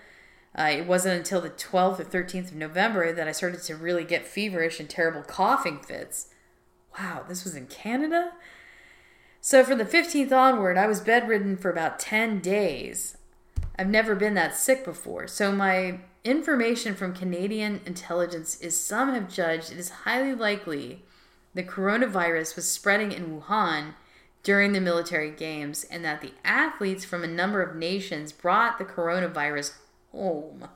Uh, 0.56 0.70
it 0.70 0.86
wasn't 0.86 1.16
until 1.16 1.40
the 1.40 1.50
12th 1.50 1.98
or 1.98 2.04
13th 2.04 2.48
of 2.48 2.54
November 2.54 3.10
that 3.12 3.26
I 3.26 3.32
started 3.32 3.62
to 3.62 3.74
really 3.74 4.04
get 4.04 4.26
feverish 4.26 4.78
and 4.78 4.90
terrible 4.90 5.22
coughing 5.22 5.78
fits. 5.78 6.28
Wow, 6.98 7.24
this 7.26 7.44
was 7.44 7.56
in 7.56 7.66
Canada? 7.66 8.32
So 9.46 9.62
from 9.62 9.76
the 9.76 9.84
15th 9.84 10.32
onward, 10.32 10.78
I 10.78 10.86
was 10.86 11.02
bedridden 11.02 11.58
for 11.58 11.70
about 11.70 11.98
10 11.98 12.40
days. 12.40 13.18
I've 13.78 13.90
never 13.90 14.14
been 14.14 14.32
that 14.32 14.56
sick 14.56 14.86
before. 14.86 15.26
So 15.26 15.52
my 15.52 15.98
information 16.24 16.94
from 16.94 17.12
Canadian 17.12 17.82
intelligence 17.84 18.58
is 18.62 18.80
some 18.80 19.12
have 19.12 19.28
judged 19.28 19.70
it 19.70 19.76
is 19.76 19.90
highly 19.90 20.32
likely 20.34 21.02
the 21.52 21.62
coronavirus 21.62 22.56
was 22.56 22.72
spreading 22.72 23.12
in 23.12 23.38
Wuhan 23.38 23.92
during 24.42 24.72
the 24.72 24.80
military 24.80 25.30
games 25.30 25.84
and 25.90 26.02
that 26.06 26.22
the 26.22 26.32
athletes 26.42 27.04
from 27.04 27.22
a 27.22 27.26
number 27.26 27.60
of 27.60 27.76
nations 27.76 28.32
brought 28.32 28.78
the 28.78 28.84
coronavirus 28.86 29.74
home. 30.10 30.68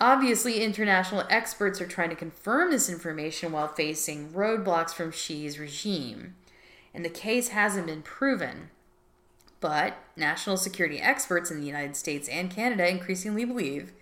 Obviously, 0.00 0.62
international 0.62 1.24
experts 1.28 1.80
are 1.80 1.88
trying 1.88 2.10
to 2.10 2.14
confirm 2.14 2.70
this 2.70 2.88
information 2.88 3.50
while 3.50 3.66
facing 3.66 4.30
roadblocks 4.30 4.94
from 4.94 5.10
Xi's 5.10 5.58
regime, 5.58 6.36
and 6.94 7.04
the 7.04 7.10
case 7.10 7.48
hasn't 7.48 7.86
been 7.86 8.02
proven. 8.02 8.70
But 9.60 9.98
national 10.16 10.56
security 10.56 11.00
experts 11.00 11.50
in 11.50 11.60
the 11.60 11.66
United 11.66 11.96
States 11.96 12.28
and 12.28 12.50
Canada 12.50 12.88
increasingly 12.88 13.44
believe 13.44 13.92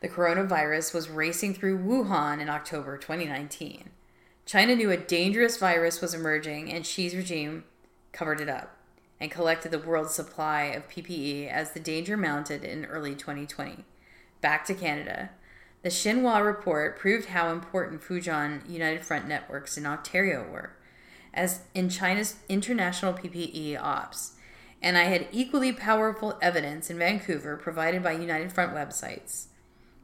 the 0.00 0.08
coronavirus 0.08 0.92
was 0.92 1.08
racing 1.08 1.54
through 1.54 1.78
Wuhan 1.78 2.40
in 2.40 2.48
October 2.48 2.98
2019. 2.98 3.90
China 4.44 4.74
knew 4.74 4.90
a 4.90 4.96
dangerous 4.96 5.56
virus 5.56 6.00
was 6.00 6.12
emerging, 6.12 6.72
and 6.72 6.84
Xi's 6.84 7.14
regime 7.14 7.62
covered 8.10 8.40
it 8.40 8.48
up 8.48 8.76
and 9.20 9.30
collected 9.30 9.70
the 9.70 9.78
world's 9.78 10.14
supply 10.14 10.64
of 10.64 10.88
PPE 10.88 11.48
as 11.48 11.70
the 11.70 11.80
danger 11.80 12.16
mounted 12.16 12.64
in 12.64 12.84
early 12.86 13.14
2020. 13.14 13.84
Back 14.40 14.64
to 14.64 14.74
Canada. 14.74 15.30
The 15.82 15.90
Xinhua 15.90 16.44
report 16.44 16.98
proved 16.98 17.28
how 17.28 17.52
important 17.52 18.02
Fujian 18.02 18.68
United 18.68 19.04
Front 19.04 19.28
networks 19.28 19.78
in 19.78 19.86
Ontario 19.86 20.44
were, 20.50 20.72
as 21.34 21.62
in 21.74 21.88
China's 21.88 22.36
international 22.48 23.14
PPE 23.14 23.80
ops, 23.80 24.32
and 24.82 24.98
I 24.98 25.04
had 25.04 25.28
equally 25.32 25.72
powerful 25.72 26.38
evidence 26.42 26.90
in 26.90 26.98
Vancouver 26.98 27.56
provided 27.56 28.02
by 28.02 28.12
United 28.12 28.52
Front 28.52 28.74
websites. 28.74 29.46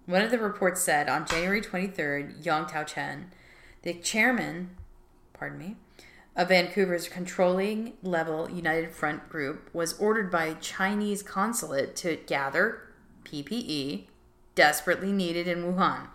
One 0.07 0.23
of 0.23 0.31
the 0.31 0.39
reports 0.39 0.81
said 0.81 1.09
on 1.09 1.27
January 1.27 1.61
23rd, 1.61 2.45
Yang 2.45 2.67
Tao-chen, 2.67 3.31
the 3.83 3.95
chairman, 3.95 4.71
pardon 5.35 5.59
me, 5.59 5.77
of 6.35 6.49
Vancouver's 6.49 7.09
controlling 7.09 7.95
level 8.03 8.49
United 8.49 8.93
Front 8.93 9.29
group 9.29 9.69
was 9.75 9.99
ordered 9.99 10.31
by 10.31 10.55
Chinese 10.55 11.23
consulate 11.23 11.97
to 11.97 12.17
gather 12.27 12.89
PPE 13.25 14.07
desperately 14.55 15.13
needed 15.13 15.49
in 15.49 15.65
Wuhan. 15.65 16.09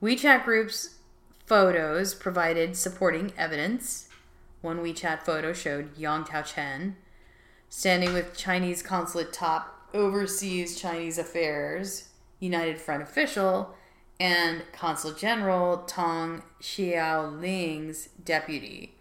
WeChat 0.00 0.44
groups 0.44 0.97
photos 1.48 2.14
provided 2.14 2.76
supporting 2.76 3.32
evidence. 3.38 4.08
One 4.60 4.80
WeChat 4.80 5.22
photo 5.22 5.54
showed 5.54 5.96
Yang 5.96 6.24
Tao-chen 6.24 6.96
standing 7.70 8.12
with 8.12 8.36
Chinese 8.36 8.82
consulate 8.82 9.32
top 9.32 9.88
overseas 9.94 10.78
Chinese 10.78 11.16
affairs 11.16 12.10
United 12.38 12.78
Front 12.78 13.02
official 13.02 13.74
and 14.20 14.62
Consul 14.72 15.12
General 15.12 15.78
Tong 15.78 16.42
Xiaoling's 16.60 18.10
deputy. 18.22 18.94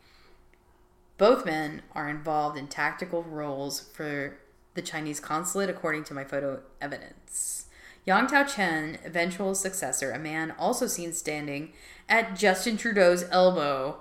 Both 1.18 1.46
men 1.46 1.82
are 1.94 2.08
involved 2.08 2.58
in 2.58 2.68
tactical 2.68 3.24
roles 3.24 3.82
for 3.82 4.38
the 4.74 4.82
Chinese 4.82 5.20
consulate, 5.20 5.70
according 5.70 6.06
to 6.06 6.14
my 6.14 6.24
photo 6.24 6.62
evidence. 6.80 7.66
Yang 8.06 8.28
Tao 8.28 8.44
Chen, 8.44 9.00
eventual 9.04 9.54
successor, 9.54 10.12
a 10.12 10.20
man 10.20 10.54
also 10.58 10.88
seen 10.88 11.12
standing 11.12 11.74
at 12.10 12.36
Justin 12.36 12.78
Trudeau's 12.78 13.26
elbow 13.32 13.98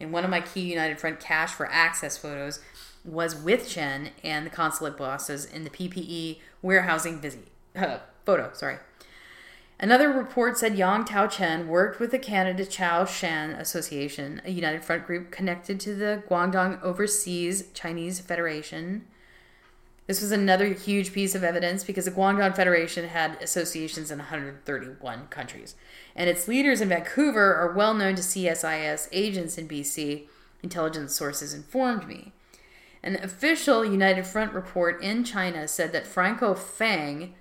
in 0.00 0.10
one 0.10 0.24
of 0.24 0.30
my 0.30 0.40
key 0.40 0.62
United 0.62 0.98
Front 0.98 1.20
cash 1.20 1.52
for 1.52 1.66
access 1.70 2.16
photos, 2.16 2.60
was 3.04 3.36
with 3.36 3.68
Chen 3.68 4.10
and 4.24 4.46
the 4.46 4.50
consulate 4.50 4.96
bosses 4.96 5.44
in 5.44 5.64
the 5.64 5.70
PPE 5.70 6.38
warehousing 6.62 7.22
uh, 7.76 7.98
photo, 8.24 8.50
sorry. 8.54 8.78
Another 9.78 10.10
report 10.10 10.58
said 10.58 10.76
Yang 10.76 11.06
Tao 11.06 11.26
Chen 11.26 11.68
worked 11.68 12.00
with 12.00 12.10
the 12.10 12.18
Canada 12.18 12.66
Chao 12.66 13.06
Shan 13.06 13.50
Association, 13.52 14.42
a 14.44 14.50
United 14.50 14.84
Front 14.84 15.06
group 15.06 15.30
connected 15.30 15.80
to 15.80 15.94
the 15.94 16.22
Guangdong 16.28 16.82
Overseas 16.82 17.68
Chinese 17.72 18.20
Federation. 18.20 19.06
This 20.10 20.22
was 20.22 20.32
another 20.32 20.66
huge 20.72 21.12
piece 21.12 21.36
of 21.36 21.44
evidence 21.44 21.84
because 21.84 22.04
the 22.04 22.10
Guangdong 22.10 22.56
Federation 22.56 23.06
had 23.06 23.40
associations 23.40 24.10
in 24.10 24.18
131 24.18 25.28
countries, 25.28 25.76
and 26.16 26.28
its 26.28 26.48
leaders 26.48 26.80
in 26.80 26.88
Vancouver 26.88 27.54
are 27.54 27.72
well 27.72 27.94
known 27.94 28.16
to 28.16 28.22
CSIS 28.22 29.08
agents 29.12 29.56
in 29.56 29.68
BC, 29.68 30.26
intelligence 30.64 31.14
sources 31.14 31.54
informed 31.54 32.08
me. 32.08 32.32
An 33.04 33.22
official 33.22 33.84
United 33.84 34.26
Front 34.26 34.52
report 34.52 35.00
in 35.00 35.22
China 35.22 35.68
said 35.68 35.92
that 35.92 36.08
Franco 36.08 36.54
Fang, 36.54 37.34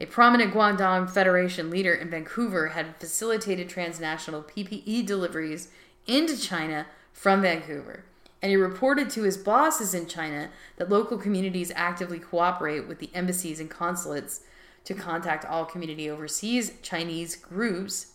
a 0.00 0.06
prominent 0.06 0.54
Guangdong 0.54 1.10
Federation 1.10 1.68
leader 1.68 1.94
in 1.94 2.10
Vancouver 2.10 2.68
had 2.68 2.94
facilitated 3.00 3.68
transnational 3.68 4.44
PPE 4.44 5.04
deliveries 5.04 5.66
into 6.06 6.40
China 6.40 6.86
from 7.12 7.42
Vancouver. 7.42 8.04
And 8.44 8.50
he 8.50 8.56
reported 8.56 9.08
to 9.08 9.22
his 9.22 9.38
bosses 9.38 9.94
in 9.94 10.06
China 10.06 10.50
that 10.76 10.90
local 10.90 11.16
communities 11.16 11.72
actively 11.74 12.18
cooperate 12.18 12.86
with 12.86 12.98
the 12.98 13.08
embassies 13.14 13.58
and 13.58 13.70
consulates 13.70 14.42
to 14.84 14.92
contact 14.92 15.46
all 15.46 15.64
community 15.64 16.10
overseas 16.10 16.74
Chinese 16.82 17.36
groups 17.36 18.08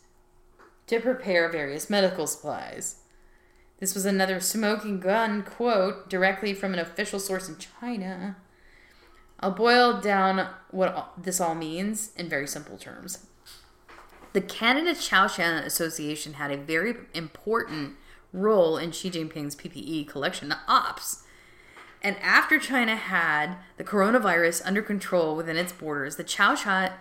to 0.85 0.99
prepare 0.99 1.49
various 1.49 1.89
medical 1.89 2.27
supplies. 2.27 2.97
This 3.79 3.95
was 3.95 4.05
another 4.05 4.39
smoking 4.39 4.99
gun 4.99 5.41
quote 5.41 6.11
directly 6.11 6.53
from 6.53 6.73
an 6.73 6.79
official 6.79 7.19
source 7.19 7.49
in 7.49 7.55
China. 7.57 8.37
I'll 9.39 9.49
boil 9.49 9.99
down 9.99 10.47
what 10.69 11.13
this 11.17 11.41
all 11.41 11.55
means 11.55 12.11
in 12.15 12.29
very 12.29 12.45
simple 12.45 12.77
terms. 12.77 13.25
The 14.33 14.41
Canada 14.41 14.91
Chaoshan 14.91 15.65
Association 15.65 16.33
had 16.33 16.51
a 16.51 16.57
very 16.57 16.93
important 17.15 17.95
role 18.33 18.77
in 18.77 18.91
Xi 18.91 19.09
Jinping's 19.09 19.55
PPE 19.55 20.07
collection 20.07 20.53
ops. 20.67 21.23
And 22.01 22.17
after 22.21 22.59
China 22.59 22.95
had 22.95 23.57
the 23.77 23.83
coronavirus 23.83 24.61
under 24.65 24.81
control 24.81 25.35
within 25.35 25.57
its 25.57 25.73
borders, 25.73 26.15
the 26.15 26.23
Chaoshan 26.23 26.93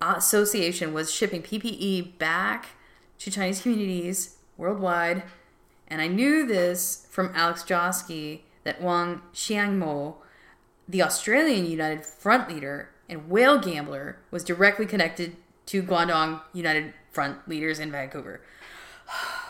Association 0.00 0.92
was 0.92 1.12
shipping 1.12 1.42
PPE 1.42 2.18
back 2.18 2.70
to 3.18 3.30
Chinese 3.30 3.62
communities 3.62 4.36
worldwide. 4.56 5.24
And 5.88 6.00
I 6.00 6.08
knew 6.08 6.46
this 6.46 7.06
from 7.10 7.32
Alex 7.34 7.64
Joske 7.64 8.40
that 8.64 8.80
Huang 8.80 9.22
Xiangmo 9.34 10.16
the 10.88 11.02
Australian 11.02 11.66
United 11.66 12.04
Front 12.04 12.48
leader 12.52 12.90
and 13.08 13.28
whale 13.28 13.58
gambler 13.58 14.18
was 14.30 14.44
directly 14.44 14.86
connected 14.86 15.36
to 15.66 15.82
Guangdong 15.82 16.42
United 16.52 16.92
Front 17.10 17.48
leaders 17.48 17.78
in 17.78 17.90
Vancouver. 17.90 18.40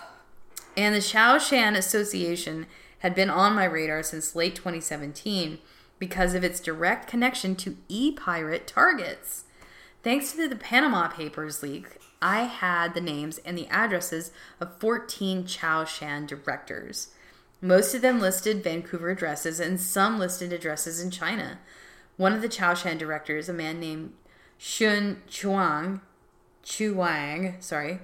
And 0.77 0.95
the 0.95 1.03
Chao 1.03 1.39
Shan 1.39 1.77
Association 1.77 2.67
had 3.01 3.15
been 3.15 3.31
on 3.31 3.55
my 3.55 3.65
radar 3.65 4.03
since 4.03 4.35
late 4.35 4.55
2017 4.55 5.59
because 5.99 6.35
of 6.35 6.45
its 6.45 6.61
direct 6.61 7.09
connection 7.09 7.55
to 7.57 7.77
e 7.89 8.13
pirate 8.13 8.67
targets. 8.67 9.45
Thanks 10.03 10.33
to 10.33 10.49
the 10.49 10.57
Panama 10.57 11.09
Papers 11.09 11.63
leak, 11.63 11.99
I 12.21 12.43
had 12.43 12.95
the 12.95 13.01
names 13.01 13.39
and 13.39 13.59
the 13.59 13.69
addresses 13.69 14.31
of 14.61 14.79
14 14.79 15.47
Chao 15.47 15.85
Shan 15.85 16.27
directors. 16.27 17.09
Most 17.61 17.95
of 17.95 18.03
them 18.03 18.21
listed 18.21 18.65
Vancouver 18.65 19.11
addresses, 19.11 19.61
and 19.61 19.81
some 19.81 20.19
listed 20.19 20.53
addresses 20.53 21.01
in 21.01 21.11
China. 21.11 21.61
One 22.17 22.33
of 22.33 22.43
the 22.43 22.49
Chao 22.49 22.75
Shan 22.75 22.99
directors, 22.99 23.49
a 23.49 23.53
man 23.53 23.79
named 23.79 24.15
Shun 24.59 25.23
Chuang, 25.29 26.01
Chu 26.63 26.95
Wang, 26.95 27.57
sorry, 27.61 28.01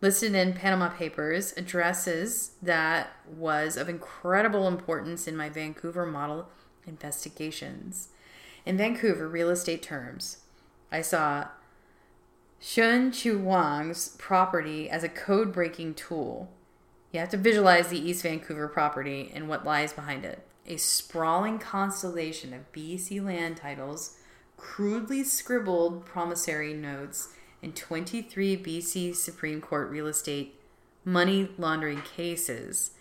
listed 0.00 0.34
in 0.34 0.54
Panama 0.54 0.88
Papers 0.88 1.52
addresses 1.56 2.52
that 2.62 3.12
was 3.26 3.76
of 3.76 3.88
incredible 3.88 4.66
importance 4.66 5.26
in 5.26 5.36
my 5.36 5.48
Vancouver 5.48 6.06
model 6.06 6.48
investigations. 6.86 8.08
In 8.64 8.76
Vancouver 8.76 9.28
real 9.28 9.50
estate 9.50 9.82
terms, 9.82 10.38
I 10.90 11.02
saw 11.02 11.48
Shun 12.58 13.12
Chu 13.12 13.38
Wang's 13.38 14.08
property 14.18 14.88
as 14.88 15.02
a 15.02 15.08
code 15.08 15.52
breaking 15.52 15.94
tool 15.94 16.50
you 17.12 17.18
have 17.18 17.30
to 17.30 17.36
visualize 17.36 17.88
the 17.88 17.98
East 17.98 18.22
Vancouver 18.22 18.68
property 18.68 19.30
and 19.34 19.48
what 19.48 19.64
lies 19.64 19.92
behind 19.92 20.24
it. 20.24 20.46
A 20.66 20.76
sprawling 20.76 21.58
constellation 21.58 22.54
of 22.54 22.70
BC 22.72 23.24
land 23.24 23.56
titles, 23.56 24.16
crudely 24.56 25.24
scribbled 25.24 26.06
promissory 26.06 26.72
notes, 26.72 27.30
and 27.62 27.76
23 27.76 28.56
BC 28.56 29.14
Supreme 29.14 29.60
Court 29.60 29.90
real 29.90 30.06
estate 30.06 30.60
money 31.04 31.48
laundering 31.58 32.02
cases 32.02 32.92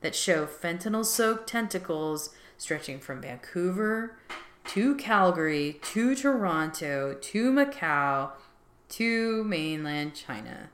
that 0.00 0.14
show 0.14 0.46
fentanyl 0.46 1.04
soaked 1.04 1.48
tentacles 1.48 2.30
stretching 2.56 2.98
from 2.98 3.22
Vancouver 3.22 4.16
to 4.66 4.94
Calgary 4.96 5.78
to 5.82 6.14
Toronto 6.14 7.14
to 7.14 7.52
Macau 7.52 8.30
to 8.90 9.44
mainland 9.44 10.14
China. 10.14 10.70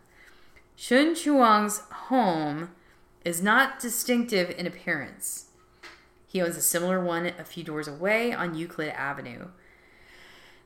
Shun 0.74 1.14
Chuang's 1.14 1.80
home 1.90 2.70
is 3.24 3.42
not 3.42 3.80
distinctive 3.80 4.50
in 4.50 4.66
appearance. 4.66 5.46
He 6.26 6.42
owns 6.42 6.56
a 6.56 6.62
similar 6.62 7.02
one 7.02 7.26
a 7.26 7.44
few 7.44 7.64
doors 7.64 7.88
away 7.88 8.32
on 8.32 8.54
Euclid 8.54 8.90
Avenue. 8.90 9.46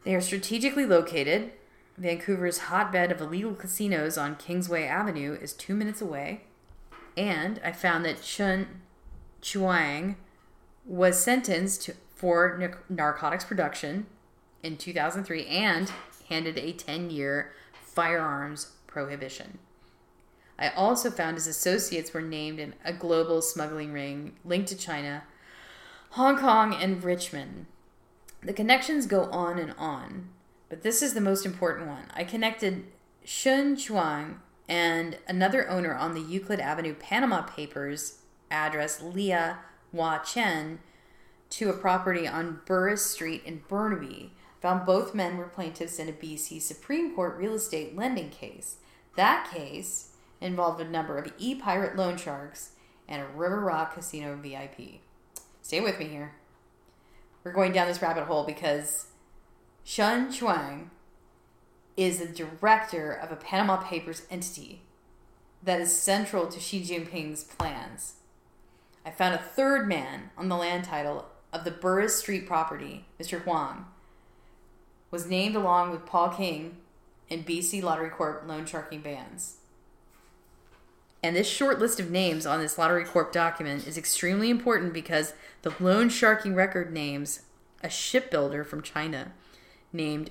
They 0.04 0.14
are 0.14 0.20
strategically 0.20 0.87
located. 0.87 1.52
Vancouver's 2.01 2.59
hotbed 2.59 3.13
of 3.13 3.21
illegal 3.21 3.55
casinos 3.55 4.17
on 4.17 4.35
Kingsway 4.37 4.85
Avenue 4.85 5.37
is 5.41 5.53
two 5.53 5.75
minutes 5.75 6.01
away. 6.01 6.41
And 7.15 7.61
I 7.63 7.73
found 7.73 8.07
that 8.07 8.23
Chun 8.23 8.81
Chuang 9.43 10.17
was 10.87 11.23
sentenced 11.23 11.83
to, 11.83 11.95
for 12.15 12.81
narcotics 12.89 13.45
production 13.45 14.07
in 14.63 14.79
2003 14.79 15.47
and 15.47 15.93
handed 16.31 16.57
a 16.57 16.73
10 16.73 17.11
year 17.11 17.53
firearms 17.83 18.73
prohibition. 18.87 19.59
I 20.59 20.71
also 20.71 21.11
found 21.11 21.37
his 21.37 21.47
associates 21.47 22.15
were 22.15 22.23
named 22.23 22.59
in 22.59 22.75
a 22.83 22.95
global 22.95 23.43
smuggling 23.43 23.93
ring 23.93 24.37
linked 24.43 24.69
to 24.69 24.77
China, 24.77 25.25
Hong 26.11 26.39
Kong, 26.39 26.75
and 26.75 27.05
Richmond. 27.05 27.67
The 28.43 28.53
connections 28.55 29.07
go 29.07 29.25
on 29.25 29.59
and 29.59 29.75
on, 29.77 30.31
but 30.70 30.83
this 30.83 31.02
is 31.02 31.12
the 31.12 31.20
most 31.20 31.44
important 31.44 31.88
one. 31.88 32.04
I 32.14 32.24
connected 32.24 32.85
Shun 33.24 33.76
Chuang 33.76 34.40
and 34.68 35.18
another 35.28 35.68
owner 35.68 35.94
on 35.94 36.14
the 36.14 36.20
Euclid 36.20 36.61
Avenue 36.61 36.94
Panama 36.94 37.42
Papers 37.42 38.20
address, 38.50 39.02
Leah 39.02 39.59
Hua 39.90 40.20
Chen, 40.20 40.78
to 41.50 41.68
a 41.68 41.74
property 41.74 42.26
on 42.26 42.61
Burris 42.64 43.04
Street 43.04 43.42
in 43.44 43.62
Burnaby. 43.68 44.33
Found 44.62 44.87
both 44.87 45.14
men 45.14 45.37
were 45.37 45.48
plaintiffs 45.48 45.98
in 45.98 46.09
a 46.09 46.12
BC 46.12 46.62
Supreme 46.62 47.14
Court 47.14 47.37
real 47.37 47.54
estate 47.54 47.96
lending 47.96 48.30
case. 48.30 48.76
That 49.16 49.50
case 49.52 50.12
involved 50.40 50.80
a 50.80 50.88
number 50.88 51.18
of 51.18 51.33
e 51.37 51.56
pirate 51.56 51.96
loan 51.96 52.16
sharks 52.16 52.70
and 53.09 53.20
a 53.20 53.26
River 53.26 53.61
Rock 53.61 53.94
Casino 53.94 54.38
VIP. 54.40 55.00
Stay 55.62 55.80
with 55.80 55.98
me 55.98 56.06
here. 56.06 56.35
We're 57.42 57.52
going 57.52 57.72
down 57.72 57.88
this 57.88 58.02
rabbit 58.02 58.24
hole 58.24 58.44
because 58.44 59.06
Shun 59.85 60.31
Chuang 60.31 60.90
is 61.97 62.19
the 62.19 62.27
director 62.27 63.12
of 63.12 63.33
a 63.33 63.37
Panama 63.37 63.77
Papers 63.77 64.23
entity 64.31 64.83
that 65.62 65.81
is 65.81 65.95
central 65.95 66.47
to 66.47 66.61
Xi 66.61 66.83
Jinping's 66.83 67.45
plans. 67.45 68.14
I 69.05 69.11
found 69.11 69.35
a 69.35 69.38
third 69.38 69.88
man 69.88 70.31
on 70.37 70.49
the 70.49 70.57
land 70.57 70.85
title 70.85 71.27
of 71.53 71.64
the 71.64 71.71
Burris 71.71 72.19
Street 72.19 72.47
property, 72.47 73.07
Mr. 73.19 73.43
Huang, 73.43 73.87
was 75.11 75.27
named 75.27 75.57
along 75.57 75.90
with 75.90 76.07
Paul 76.07 76.29
King 76.31 76.77
and 77.29 77.47
BC 77.47 77.83
Lottery 77.83 78.11
Corp 78.11 78.45
loan 78.47 78.66
sharking 78.66 79.01
bands. 79.01 79.57
And 81.23 81.37
this 81.37 81.49
short 81.49 81.79
list 81.79 82.01
of 82.01 82.11
names 82.11 82.47
on 82.47 82.61
this 82.61 82.79
Lottery 82.79 83.05
Corp 83.05 83.33
document 83.33 83.87
is 83.87 83.99
extremely 83.99 84.49
important 84.49 84.93
because 84.93 85.35
the 85.62 85.75
loan 85.81 86.09
sharking 86.09 86.55
record 86.55 86.93
names 86.93 87.43
a 87.83 87.90
shipbuilder 87.90 88.64
from 88.64 88.83
China 88.83 89.33
named 89.92 90.31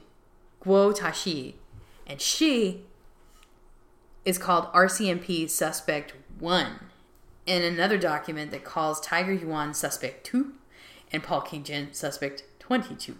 Guo 0.63 0.93
Tashi, 0.95 1.56
and 2.06 2.22
she 2.22 2.86
is 4.26 4.38
called 4.38 4.72
RCMP 4.74 5.50
Suspect 5.50 6.13
1 6.39 6.80
in 7.45 7.63
another 7.63 7.98
document 7.98 8.52
that 8.52 8.63
calls 8.63 9.00
Tiger 9.02 9.34
Yuan 9.34 9.74
Suspect 9.74 10.26
2 10.26 10.54
and 11.12 11.24
Paul 11.24 11.41
King 11.41 11.63
Jin 11.63 11.93
Suspect 11.93 12.43
22. 12.60 13.17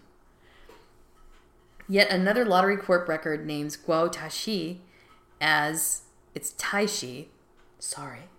Yet 1.88 2.12
another 2.12 2.46
Lottery 2.46 2.78
Corp 2.78 3.08
record 3.08 3.46
names 3.46 3.76
Guo 3.76 4.12
Tashi 4.12 4.82
as 5.42 6.04
it's 6.36 6.52
Taishi 6.52 7.28
sorry, 7.80 8.30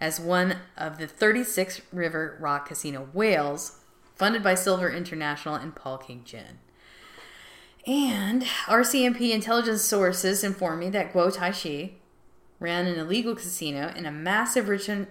as 0.00 0.20
one 0.20 0.56
of 0.76 0.98
the 0.98 1.06
36 1.06 1.80
River 1.92 2.36
Rock 2.40 2.68
Casino 2.68 3.08
whales 3.12 3.78
funded 4.14 4.42
by 4.42 4.54
Silver 4.54 4.90
International 4.90 5.54
and 5.54 5.74
Paul 5.74 5.98
King 5.98 6.22
Jin. 6.24 6.58
And 7.86 8.42
RCMP 8.66 9.30
intelligence 9.30 9.82
sources 9.82 10.42
inform 10.42 10.80
me 10.80 10.90
that 10.90 11.12
Guo 11.12 11.32
Taishi 11.34 11.92
ran 12.58 12.86
an 12.86 12.98
illegal 12.98 13.36
casino 13.36 13.92
in 13.94 14.06
a 14.06 14.10
massive 14.10 14.68
Richmond, 14.68 15.06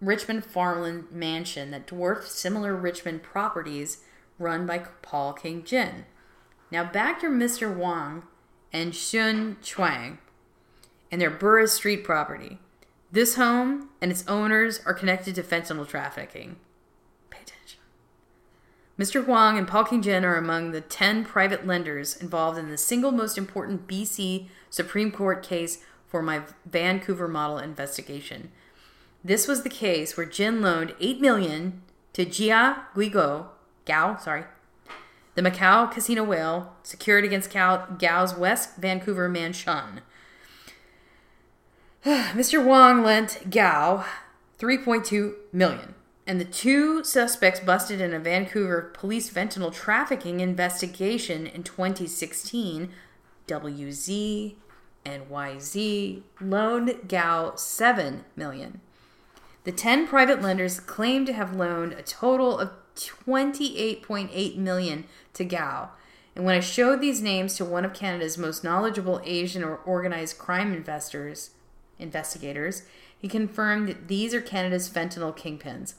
Richmond 0.00 0.44
farmland 0.44 1.10
mansion 1.10 1.72
that 1.72 1.86
dwarfed 1.86 2.30
similar 2.30 2.76
Richmond 2.76 3.24
properties 3.24 4.04
run 4.38 4.66
by 4.66 4.78
Paul 5.02 5.32
King 5.32 5.64
Jin. 5.64 6.04
Now 6.70 6.84
back 6.84 7.20
to 7.20 7.26
Mr. 7.26 7.74
Wang 7.74 8.22
and 8.72 8.94
Shun 8.94 9.56
Chuang 9.60 10.18
and 11.10 11.20
their 11.20 11.30
Burris 11.30 11.74
Street 11.74 12.04
property. 12.04 12.58
This 13.10 13.34
home 13.34 13.90
and 14.00 14.12
its 14.12 14.26
owners 14.28 14.80
are 14.86 14.94
connected 14.94 15.34
to 15.34 15.42
fentanyl 15.42 15.88
trafficking. 15.88 16.56
Mr. 18.98 19.24
Huang 19.24 19.56
and 19.56 19.66
Paul 19.66 19.84
King 19.84 20.02
Jin 20.02 20.24
are 20.24 20.36
among 20.36 20.72
the 20.72 20.80
10 20.80 21.24
private 21.24 21.66
lenders 21.66 22.16
involved 22.16 22.58
in 22.58 22.70
the 22.70 22.76
single 22.76 23.10
most 23.10 23.38
important 23.38 23.86
BC 23.86 24.48
Supreme 24.68 25.10
Court 25.10 25.42
case 25.42 25.78
for 26.06 26.22
my 26.22 26.42
Vancouver 26.66 27.26
model 27.26 27.58
investigation. 27.58 28.52
This 29.24 29.48
was 29.48 29.62
the 29.62 29.70
case 29.70 30.16
where 30.16 30.26
Jin 30.26 30.60
loaned 30.60 30.94
8 31.00 31.20
million 31.20 31.82
to 32.12 32.26
Jia 32.26 32.82
Guigo, 32.94 33.46
Gao, 33.86 34.16
sorry, 34.16 34.44
the 35.34 35.42
Macau 35.42 35.90
casino 35.90 36.22
whale 36.22 36.74
secured 36.82 37.24
against 37.24 37.50
Gao's 37.50 38.34
West 38.34 38.76
Vancouver 38.76 39.28
mansion. 39.28 40.02
Mr. 42.04 42.62
Wang 42.62 43.02
lent 43.02 43.48
Gao 43.48 44.04
3.2 44.58 45.34
million, 45.52 45.94
and 46.26 46.40
the 46.40 46.44
two 46.44 47.02
suspects 47.02 47.60
busted 47.60 48.00
in 48.00 48.14
a 48.14 48.18
Vancouver 48.18 48.92
police 48.94 49.30
fentanyl 49.30 49.72
trafficking 49.72 50.40
investigation 50.40 51.46
in 51.46 51.62
2016. 51.62 52.90
WZ 53.48 54.54
and 55.04 55.28
YZ 55.28 56.22
loaned 56.40 57.08
Gao 57.08 57.54
7 57.56 58.24
million. 58.36 58.80
The 59.64 59.72
10 59.72 60.06
private 60.06 60.40
lenders 60.40 60.80
claim 60.80 61.26
to 61.26 61.32
have 61.32 61.56
loaned 61.56 61.92
a 61.92 62.02
total 62.02 62.58
of 62.58 62.70
28.8 62.94 64.56
million 64.56 65.04
to 65.34 65.44
Gao. 65.44 65.90
And 66.34 66.44
when 66.44 66.54
I 66.54 66.60
showed 66.60 67.00
these 67.00 67.20
names 67.20 67.56
to 67.56 67.64
one 67.64 67.84
of 67.84 67.92
Canada's 67.92 68.38
most 68.38 68.64
knowledgeable 68.64 69.20
Asian 69.24 69.62
or 69.62 69.76
organized 69.76 70.38
crime 70.38 70.72
investors, 70.72 71.50
investigators, 71.98 72.82
he 73.18 73.28
confirmed 73.28 73.88
that 73.88 74.08
these 74.08 74.34
are 74.34 74.40
Canada's 74.40 74.88
fentanyl 74.88 75.36
kingpins. 75.36 75.94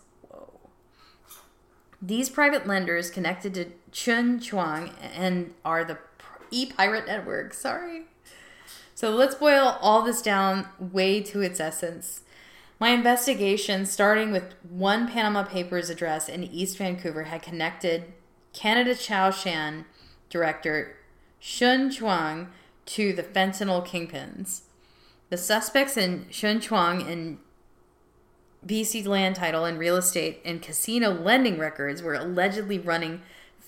These 2.05 2.29
private 2.29 2.67
lenders 2.67 3.09
connected 3.09 3.53
to 3.53 3.67
Chun 3.93 4.41
Chuang 4.41 4.91
and 5.01 5.53
are 5.63 5.85
the 5.85 5.99
e 6.51 6.65
pirate 6.65 7.07
network. 7.07 7.53
Sorry. 7.53 8.03
So 8.93 9.09
let's 9.09 9.35
boil 9.35 9.77
all 9.79 10.01
this 10.01 10.21
down 10.21 10.67
way 10.77 11.21
to 11.21 11.39
its 11.39 11.61
essence. 11.61 12.23
My 12.77 12.89
investigation, 12.89 13.85
starting 13.85 14.33
with 14.33 14.53
one 14.69 15.07
Panama 15.07 15.43
Papers 15.43 15.89
address 15.89 16.27
in 16.27 16.43
East 16.43 16.77
Vancouver, 16.77 17.23
had 17.23 17.41
connected 17.41 18.11
Canada 18.51 18.95
Chaoshan 18.95 19.85
director 20.29 20.97
Shun 21.39 21.89
Chuang 21.89 22.49
to 22.87 23.13
the 23.13 23.23
fentanyl 23.23 23.87
kingpins. 23.87 24.63
The 25.29 25.37
suspects 25.37 25.95
in 25.95 26.25
Shun 26.29 26.59
Chuang 26.59 27.01
and 27.09 27.37
BC 28.65 29.05
land 29.05 29.35
title 29.35 29.65
and 29.65 29.77
real 29.77 29.97
estate 29.97 30.41
and 30.45 30.61
casino 30.61 31.11
lending 31.11 31.57
records 31.57 32.01
were 32.01 32.13
allegedly 32.13 32.79
running 32.79 33.21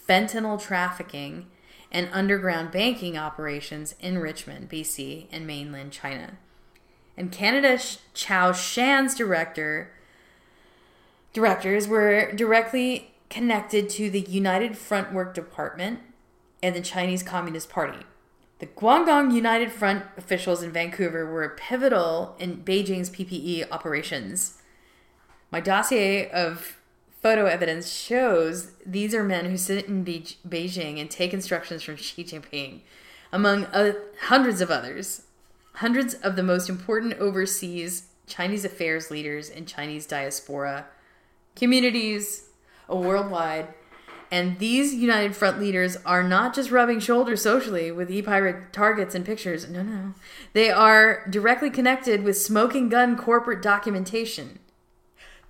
fentanyl 0.08 0.62
trafficking 0.62 1.48
and 1.92 2.10
underground 2.12 2.72
banking 2.72 3.18
operations 3.18 3.96
in 4.00 4.20
Richmond, 4.20 4.70
BC, 4.70 5.28
and 5.32 5.48
mainland 5.48 5.92
China. 5.92 6.38
And 7.18 7.32
Canada 7.32 7.78
Chaoshan's 8.14 9.16
director 9.16 9.92
directors 11.34 11.88
were 11.88 12.32
directly 12.32 13.12
connected 13.30 13.90
to 13.90 14.10
the 14.10 14.22
United 14.22 14.78
Front 14.78 15.14
Work 15.14 15.34
Department 15.34 16.00
and 16.64 16.76
the 16.76 16.82
Chinese 16.82 17.24
Communist 17.24 17.70
Party. 17.70 18.06
The 18.60 18.68
Guangdong 18.68 19.34
United 19.34 19.72
Front 19.72 20.06
officials 20.18 20.64
in 20.64 20.72
Vancouver 20.72 21.30
were 21.30 21.50
pivotal 21.50 22.36
in 22.40 22.64
Beijing's 22.64 23.10
PPE 23.10 23.70
operations. 23.70 24.62
My 25.56 25.62
dossier 25.62 26.30
of 26.32 26.82
photo 27.22 27.46
evidence 27.46 27.90
shows 27.90 28.74
these 28.86 29.16
are 29.16 29.24
men 29.24 29.46
who 29.46 29.56
sit 29.56 29.86
in 29.86 30.04
Be- 30.04 30.36
Beijing 30.46 31.00
and 31.00 31.10
take 31.10 31.34
instructions 31.34 31.82
from 31.82 31.96
Xi 31.96 32.26
Jinping, 32.26 32.82
among 33.32 33.66
hundreds 34.24 34.60
of 34.60 34.70
others. 34.70 35.22
Hundreds 35.76 36.14
of 36.16 36.36
the 36.36 36.44
most 36.44 36.68
important 36.68 37.14
overseas 37.20 38.08
Chinese 38.28 38.66
affairs 38.66 39.10
leaders 39.10 39.50
in 39.50 39.66
Chinese 39.66 40.06
diaspora 40.06 40.88
communities 41.56 42.50
worldwide 42.90 43.70
and 44.30 44.60
these 44.60 44.94
United 44.94 45.38
Front 45.38 45.62
leaders 45.62 45.96
are 46.06 46.24
not 46.24 46.54
just 46.54 46.70
rubbing 46.70 47.00
shoulders 47.00 47.42
socially 47.42 47.94
with 47.94 48.12
e 48.12 48.22
pirate 48.22 48.74
targets 48.74 49.16
and 49.16 49.24
pictures. 49.24 49.70
No, 49.70 49.84
no. 49.84 50.16
They 50.52 50.70
are 50.70 51.26
directly 51.30 51.70
connected 51.70 52.24
with 52.24 52.36
smoking 52.36 52.90
gun 52.90 53.16
corporate 53.16 53.62
documentation 53.62 54.60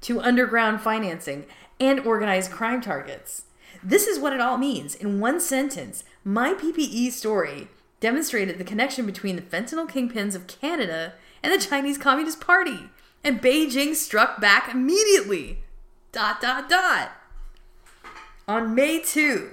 to 0.06 0.22
underground 0.22 0.82
financing 0.82 1.46
and 1.80 2.00
organized 2.02 2.52
crime 2.52 2.80
targets. 2.80 3.44
This 3.84 4.06
is 4.06 4.20
what 4.20 4.34
it 4.34 4.40
all 4.40 4.56
means. 4.56 4.94
In 4.94 5.20
one 5.20 5.40
sentence, 5.40 6.04
my 6.24 6.54
PPE 6.54 7.12
story 7.12 7.70
demonstrated 8.00 8.60
the 8.60 8.64
connection 8.64 9.08
between 9.08 9.36
the 9.36 9.42
fentanyl 9.42 9.90
kingpins 9.90 10.36
of 10.36 10.46
Canada 10.46 11.14
and 11.42 11.52
the 11.52 11.66
Chinese 11.66 11.98
Communist 11.98 12.40
Party. 12.40 12.90
And 13.24 13.42
Beijing 13.42 13.96
struck 13.96 14.40
back 14.40 14.72
immediately. 14.72 15.64
Dot, 16.12 16.40
dot, 16.40 16.70
dot. 16.70 17.12
On 18.48 18.76
May 18.76 19.02
2, 19.02 19.50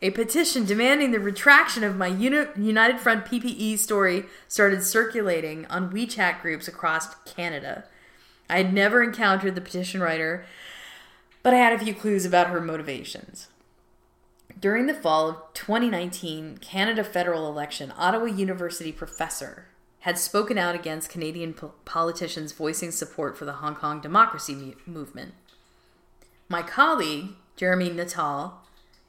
a 0.00 0.10
petition 0.10 0.64
demanding 0.64 1.10
the 1.10 1.18
retraction 1.18 1.82
of 1.82 1.96
my 1.96 2.06
United 2.06 3.00
Front 3.00 3.26
PPE 3.26 3.78
story 3.78 4.26
started 4.46 4.84
circulating 4.84 5.66
on 5.66 5.92
WeChat 5.92 6.40
groups 6.40 6.68
across 6.68 7.16
Canada. 7.24 7.84
I 8.50 8.58
had 8.58 8.74
never 8.74 9.02
encountered 9.02 9.54
the 9.54 9.60
petition 9.60 10.00
writer, 10.00 10.44
but 11.42 11.54
I 11.54 11.58
had 11.58 11.72
a 11.72 11.78
few 11.78 11.94
clues 11.94 12.24
about 12.24 12.48
her 12.48 12.60
motivations. 12.60 13.48
During 14.58 14.86
the 14.86 14.94
fall 14.94 15.28
of 15.30 15.36
2019 15.54 16.58
Canada 16.58 17.04
federal 17.04 17.48
election, 17.48 17.94
Ottawa 17.96 18.26
University 18.26 18.92
professor 18.92 19.66
had 20.00 20.18
spoken 20.18 20.58
out 20.58 20.74
against 20.74 21.10
Canadian 21.10 21.54
politicians 21.84 22.52
voicing 22.52 22.90
support 22.90 23.38
for 23.38 23.44
the 23.44 23.54
Hong 23.54 23.76
Kong 23.76 24.00
democracy 24.00 24.74
movement. 24.84 25.34
My 26.48 26.62
colleague, 26.62 27.28
Jeremy 27.56 27.90
Nuttall, 27.90 28.54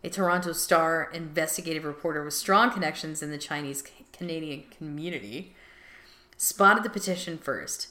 a 0.03 0.09
Toronto 0.09 0.53
Star 0.53 1.09
investigative 1.13 1.85
reporter 1.85 2.23
with 2.23 2.33
strong 2.33 2.71
connections 2.71 3.23
in 3.23 3.31
the 3.31 3.37
Chinese 3.37 3.83
Canadian 4.13 4.65
community, 4.77 5.55
spotted 6.37 6.83
the 6.83 6.89
petition 6.89 7.37
first. 7.37 7.87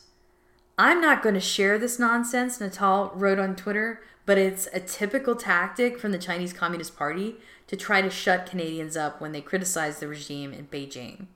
I'm 0.82 0.98
not 0.98 1.22
going 1.22 1.34
to 1.34 1.42
share 1.42 1.78
this 1.78 1.98
nonsense, 1.98 2.58
Nuttall 2.58 3.12
wrote 3.14 3.38
on 3.38 3.54
Twitter, 3.54 4.00
but 4.24 4.38
it's 4.38 4.66
a 4.72 4.80
typical 4.80 5.36
tactic 5.36 5.98
from 5.98 6.10
the 6.10 6.16
Chinese 6.16 6.54
Communist 6.54 6.96
Party 6.96 7.36
to 7.66 7.76
try 7.76 8.00
to 8.00 8.08
shut 8.08 8.46
Canadians 8.46 8.96
up 8.96 9.20
when 9.20 9.32
they 9.32 9.42
criticize 9.42 10.00
the 10.00 10.08
regime 10.08 10.54
in 10.54 10.68
Beijing. 10.68 11.26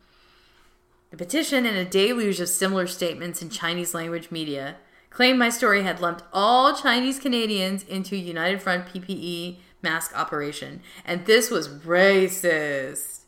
The 1.10 1.18
petition 1.18 1.66
and 1.66 1.76
a 1.76 1.84
deluge 1.84 2.40
of 2.40 2.48
similar 2.48 2.86
statements 2.86 3.42
in 3.42 3.50
Chinese 3.50 3.92
language 3.92 4.30
media 4.30 4.76
claimed 5.10 5.38
my 5.38 5.50
story 5.50 5.82
had 5.82 6.00
lumped 6.00 6.24
all 6.32 6.74
Chinese 6.74 7.18
Canadians 7.18 7.82
into 7.82 8.16
United 8.16 8.62
Front 8.62 8.86
PPE 8.86 9.56
mask 9.82 10.18
operation, 10.18 10.80
and 11.04 11.26
this 11.26 11.50
was 11.50 11.68
racist. 11.68 13.24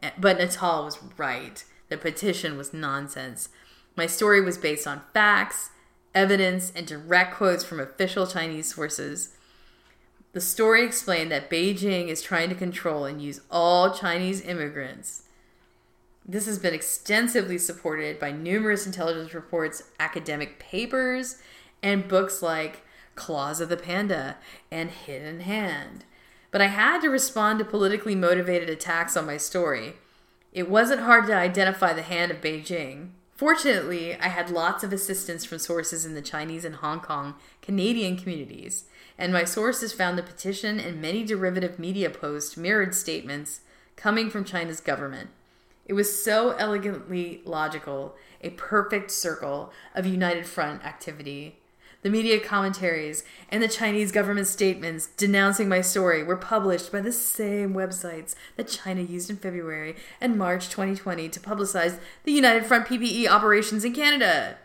Eh, 0.00 0.10
but 0.16 0.38
Nuttall 0.38 0.84
was 0.84 1.00
right. 1.16 1.64
The 1.88 1.96
petition 1.96 2.56
was 2.56 2.72
nonsense. 2.72 3.48
My 3.96 4.06
story 4.06 4.40
was 4.40 4.58
based 4.58 4.86
on 4.86 5.02
facts, 5.12 5.70
evidence, 6.14 6.72
and 6.76 6.86
direct 6.86 7.34
quotes 7.34 7.64
from 7.64 7.80
official 7.80 8.26
Chinese 8.26 8.72
sources. 8.74 9.34
The 10.32 10.40
story 10.40 10.84
explained 10.84 11.32
that 11.32 11.50
Beijing 11.50 12.08
is 12.08 12.20
trying 12.22 12.50
to 12.50 12.54
control 12.54 13.06
and 13.06 13.22
use 13.22 13.40
all 13.50 13.94
Chinese 13.94 14.42
immigrants 14.42 15.22
this 16.28 16.46
has 16.46 16.58
been 16.58 16.74
extensively 16.74 17.56
supported 17.56 18.18
by 18.18 18.32
numerous 18.32 18.84
intelligence 18.84 19.32
reports, 19.32 19.84
academic 20.00 20.58
papers, 20.58 21.36
and 21.82 22.08
books 22.08 22.42
like 22.42 22.82
Claws 23.14 23.60
of 23.60 23.68
the 23.68 23.76
Panda 23.76 24.36
and 24.70 24.90
Hidden 24.90 25.40
Hand. 25.40 26.04
But 26.50 26.60
I 26.60 26.66
had 26.66 27.00
to 27.02 27.10
respond 27.10 27.60
to 27.60 27.64
politically 27.64 28.16
motivated 28.16 28.68
attacks 28.68 29.16
on 29.16 29.26
my 29.26 29.36
story. 29.36 29.94
It 30.52 30.68
wasn't 30.68 31.02
hard 31.02 31.26
to 31.26 31.36
identify 31.36 31.92
the 31.92 32.02
hand 32.02 32.32
of 32.32 32.40
Beijing. 32.40 33.10
Fortunately, 33.36 34.16
I 34.16 34.28
had 34.28 34.48
lots 34.48 34.82
of 34.82 34.94
assistance 34.94 35.44
from 35.44 35.58
sources 35.58 36.06
in 36.06 36.14
the 36.14 36.22
Chinese 36.22 36.64
and 36.64 36.76
Hong 36.76 37.00
Kong 37.00 37.34
Canadian 37.60 38.16
communities, 38.16 38.84
and 39.18 39.30
my 39.30 39.44
sources 39.44 39.92
found 39.92 40.16
the 40.16 40.22
petition 40.22 40.80
and 40.80 41.02
many 41.02 41.22
derivative 41.22 41.78
media 41.78 42.08
posts 42.08 42.56
mirrored 42.56 42.94
statements 42.94 43.60
coming 43.94 44.30
from 44.30 44.44
China's 44.44 44.80
government. 44.80 45.28
It 45.84 45.92
was 45.92 46.24
so 46.24 46.52
elegantly 46.52 47.42
logical, 47.44 48.16
a 48.40 48.50
perfect 48.50 49.10
circle 49.10 49.70
of 49.94 50.06
United 50.06 50.46
Front 50.46 50.84
activity. 50.84 51.58
The 52.06 52.12
media 52.12 52.38
commentaries 52.38 53.24
and 53.48 53.60
the 53.60 53.66
Chinese 53.66 54.12
government 54.12 54.46
statements 54.46 55.08
denouncing 55.16 55.68
my 55.68 55.80
story 55.80 56.22
were 56.22 56.36
published 56.36 56.92
by 56.92 57.00
the 57.00 57.10
same 57.10 57.74
websites 57.74 58.36
that 58.54 58.68
China 58.68 59.00
used 59.00 59.28
in 59.28 59.36
February 59.36 59.96
and 60.20 60.38
March 60.38 60.68
2020 60.68 61.28
to 61.28 61.40
publicize 61.40 61.98
the 62.22 62.30
United 62.30 62.64
Front 62.64 62.86
PPE 62.86 63.26
operations 63.26 63.84
in 63.84 63.92
Canada. 63.92 64.56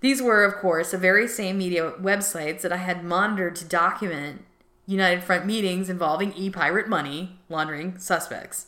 These 0.00 0.20
were, 0.20 0.44
of 0.44 0.56
course, 0.56 0.90
the 0.90 0.98
very 0.98 1.26
same 1.26 1.56
media 1.56 1.92
websites 1.92 2.60
that 2.60 2.74
I 2.74 2.76
had 2.76 3.02
monitored 3.02 3.56
to 3.56 3.64
document 3.64 4.44
United 4.84 5.24
Front 5.24 5.46
meetings 5.46 5.88
involving 5.88 6.34
e 6.34 6.50
pirate 6.50 6.88
money 6.88 7.40
laundering 7.48 7.96
suspects. 7.96 8.66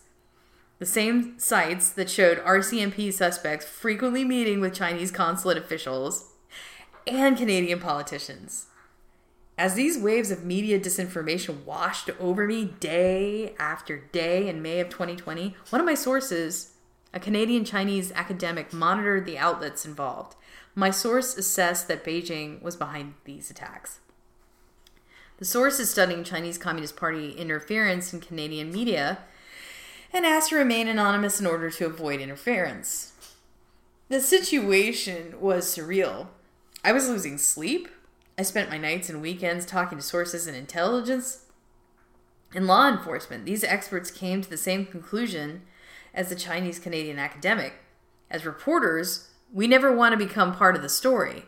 The 0.79 0.87
same 0.87 1.39
sites 1.39 1.91
that 1.91 2.09
showed 2.09 2.43
RCMP 2.43 3.13
suspects 3.13 3.67
frequently 3.67 4.25
meeting 4.25 4.63
with 4.63 4.73
Chinese 4.73 5.11
consulate 5.11 5.59
officials 5.59 6.28
and 7.09 7.37
Canadian 7.37 7.81
politicians. 7.81 8.67
As 9.57 9.75
these 9.75 9.99
waves 9.99 10.31
of 10.31 10.45
media 10.45 10.79
disinformation 10.79 11.65
washed 11.65 12.11
over 12.21 12.47
me 12.47 12.65
day 12.79 13.55
after 13.59 13.99
day 14.13 14.49
in 14.49 14.63
May 14.63 14.79
of 14.79 14.89
2020, 14.89 15.57
one 15.71 15.81
of 15.81 15.87
my 15.87 15.95
sources, 15.95 16.75
a 17.13 17.19
Canadian 17.19 17.65
Chinese 17.65 18.13
academic, 18.13 18.73
monitored 18.73 19.27
the 19.27 19.39
outlets 19.39 19.85
involved. 19.85 20.37
My 20.77 20.91
source 20.91 21.37
assessed 21.37 21.89
that 21.89 22.05
Beijing 22.05 22.63
was 22.63 22.77
behind 22.77 23.15
these 23.25 23.51
attacks. 23.51 23.99
The 25.39 25.45
source 25.45 25.81
is 25.81 25.91
studying 25.91 26.23
Chinese 26.25 26.59
Communist 26.59 26.97
Party 26.97 27.33
interference 27.33 28.13
in 28.13 28.21
Canadian 28.21 28.73
media 28.73 29.19
and 30.13 30.25
asked 30.25 30.51
to 30.51 30.57
remain 30.57 30.89
anonymous 30.89 31.41
in 31.41 31.47
order 31.47 31.71
to 31.71 31.87
avoid 31.87 32.21
interference. 32.21 33.13
The 34.09 34.21
situation 34.21 35.41
was 35.41 35.67
surreal. 35.67 36.29
I 36.85 36.93
was 36.93 37.09
losing 37.09 37.39
sleep. 37.39 37.89
I 38.39 38.43
spent 38.43 38.71
my 38.71 38.79
nights 38.79 39.11
and 39.11 39.21
weekends 39.21 39.67
talking 39.67 39.99
to 39.99 40.05
sources 40.05 40.47
in 40.47 40.55
intelligence 40.55 41.45
and 42.55 42.67
law 42.67 42.89
enforcement. 42.89 43.45
These 43.45 43.65
experts 43.65 44.11
came 44.11 44.43
to 44.43 44.49
the 44.49 44.57
same 44.57 44.87
conclusion 44.87 45.63
as 46.15 46.29
the 46.29 46.37
Chinese 46.37 46.79
Canadian 46.79 47.19
academic. 47.19 47.75
As 48.31 48.47
reporters, 48.47 49.31
we 49.53 49.67
never 49.67 49.93
want 49.93 50.13
to 50.13 50.27
become 50.27 50.55
part 50.55 50.77
of 50.77 50.83
the 50.83 50.89
story. 50.89 51.45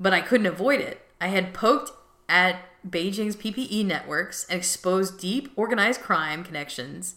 But 0.00 0.12
I 0.12 0.20
couldn't 0.20 0.46
avoid 0.46 0.80
it. 0.80 1.00
I 1.20 1.28
had 1.28 1.54
poked 1.54 1.92
at 2.28 2.60
Beijing's 2.88 3.36
PPE 3.36 3.86
networks 3.86 4.44
and 4.50 4.58
exposed 4.58 5.20
deep 5.20 5.52
organized 5.54 6.00
crime 6.00 6.42
connections. 6.42 7.14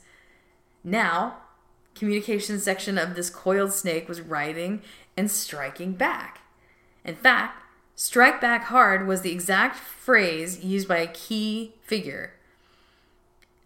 Now, 0.84 1.38
communications 1.96 2.64
section 2.64 2.98
of 2.98 3.16
this 3.16 3.30
coiled 3.32 3.74
snake 3.74 4.08
was 4.08 4.22
writhing 4.22 4.84
and 5.18 5.32
striking 5.32 5.94
back. 5.94 6.42
In 7.06 7.16
fact, 7.16 7.62
strike 7.94 8.42
back 8.42 8.66
hard 8.66 9.08
was 9.08 9.22
the 9.22 9.32
exact 9.32 9.78
phrase 9.78 10.64
used 10.64 10.88
by 10.88 10.98
a 10.98 11.08
key 11.08 11.76
figure. 11.84 12.34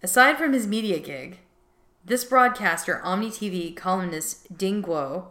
Aside 0.04 0.38
from 0.38 0.54
his 0.54 0.67
media 0.67 0.99
gig, 0.99 1.39
this 2.04 2.25
broadcaster, 2.25 3.02
Omni 3.04 3.30
TV 3.30 3.75
columnist 3.75 4.58
Ding 4.58 4.84
Guo, 4.84 5.28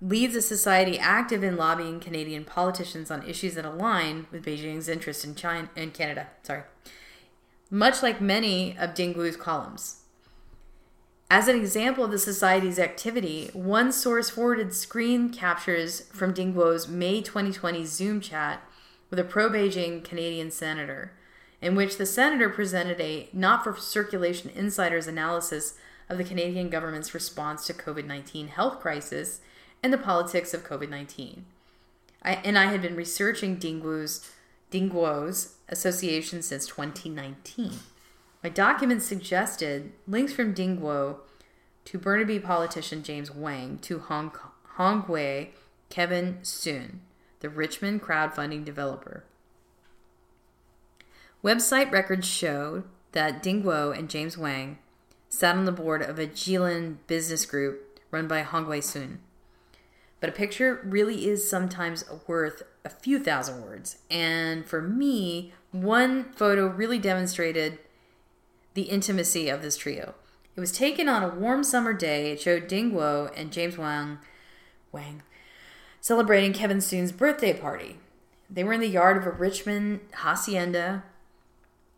leads 0.00 0.34
a 0.34 0.42
society 0.42 0.98
active 0.98 1.44
in 1.44 1.56
lobbying 1.56 2.00
Canadian 2.00 2.44
politicians 2.44 3.10
on 3.10 3.22
issues 3.28 3.54
that 3.54 3.64
align 3.64 4.26
with 4.32 4.44
Beijing's 4.44 4.88
interests 4.88 5.24
in 5.24 5.34
China 5.34 5.68
and 5.76 5.94
Canada. 5.94 6.28
Sorry. 6.42 6.62
Much 7.70 8.02
like 8.02 8.20
many 8.20 8.76
of 8.78 8.94
Ding 8.94 9.14
Guo's 9.14 9.36
columns. 9.36 10.01
As 11.34 11.48
an 11.48 11.56
example 11.56 12.04
of 12.04 12.10
the 12.10 12.18
Society's 12.18 12.78
activity, 12.78 13.48
one 13.54 13.90
source 13.90 14.28
forwarded 14.28 14.74
screen 14.74 15.30
captures 15.30 16.02
from 16.12 16.34
Ding 16.34 16.52
Guo's 16.52 16.88
May 16.88 17.22
2020 17.22 17.86
Zoom 17.86 18.20
chat 18.20 18.62
with 19.08 19.18
a 19.18 19.24
pro 19.24 19.48
Beijing 19.48 20.04
Canadian 20.04 20.50
senator, 20.50 21.12
in 21.62 21.74
which 21.74 21.96
the 21.96 22.04
senator 22.04 22.50
presented 22.50 23.00
a 23.00 23.30
not 23.32 23.64
for 23.64 23.74
circulation 23.74 24.50
insider's 24.50 25.06
analysis 25.06 25.78
of 26.10 26.18
the 26.18 26.24
Canadian 26.24 26.68
government's 26.68 27.14
response 27.14 27.66
to 27.66 27.72
COVID 27.72 28.04
19 28.04 28.48
health 28.48 28.78
crisis 28.80 29.40
and 29.82 29.90
the 29.90 29.96
politics 29.96 30.52
of 30.52 30.66
COVID 30.66 30.90
19. 30.90 31.46
And 32.20 32.58
I 32.58 32.66
had 32.66 32.82
been 32.82 32.94
researching 32.94 33.56
Ding 33.56 33.80
Guo's, 33.80 34.30
Ding 34.70 34.90
Guo's 34.90 35.54
association 35.70 36.42
since 36.42 36.66
2019. 36.66 37.78
My 38.42 38.48
documents 38.48 39.06
suggested 39.06 39.92
links 40.08 40.32
from 40.32 40.52
Ding 40.52 40.78
Guo 40.78 41.18
to 41.84 41.98
Burnaby 41.98 42.40
politician 42.40 43.02
James 43.02 43.30
Wang 43.30 43.78
to 43.82 44.00
Hong, 44.00 44.32
Hongwei 44.76 45.50
Kevin 45.90 46.38
Sun, 46.42 47.00
the 47.40 47.48
Richmond 47.48 48.02
crowdfunding 48.02 48.64
developer. 48.64 49.24
Website 51.44 51.92
records 51.92 52.26
show 52.26 52.84
that 53.12 53.42
Ding 53.42 53.62
Guo 53.62 53.96
and 53.96 54.10
James 54.10 54.36
Wang 54.36 54.78
sat 55.28 55.56
on 55.56 55.64
the 55.64 55.72
board 55.72 56.02
of 56.02 56.18
a 56.18 56.26
Jilin 56.26 56.96
business 57.06 57.46
group 57.46 58.00
run 58.10 58.26
by 58.26 58.42
Hongwei 58.42 58.82
Sun. 58.82 59.20
But 60.20 60.30
a 60.30 60.32
picture 60.32 60.80
really 60.84 61.28
is 61.28 61.48
sometimes 61.48 62.04
worth 62.26 62.62
a 62.84 62.90
few 62.90 63.18
thousand 63.18 63.62
words. 63.62 63.98
And 64.10 64.66
for 64.66 64.80
me, 64.80 65.52
one 65.72 66.32
photo 66.32 66.66
really 66.66 66.98
demonstrated 66.98 67.78
the 68.74 68.82
intimacy 68.82 69.48
of 69.48 69.62
this 69.62 69.76
trio. 69.76 70.14
It 70.54 70.60
was 70.60 70.72
taken 70.72 71.08
on 71.08 71.22
a 71.22 71.28
warm 71.28 71.64
summer 71.64 71.92
day. 71.92 72.32
It 72.32 72.40
showed 72.40 72.68
Ding 72.68 72.92
Guo 72.92 73.32
and 73.36 73.52
James 73.52 73.78
Wang, 73.78 74.18
Wang 74.90 75.22
celebrating 76.02 76.52
Kevin 76.52 76.80
Sun's 76.80 77.12
birthday 77.12 77.52
party. 77.52 77.96
They 78.50 78.64
were 78.64 78.72
in 78.72 78.80
the 78.80 78.88
yard 78.88 79.16
of 79.16 79.24
a 79.24 79.30
Richmond 79.30 80.00
hacienda, 80.12 81.04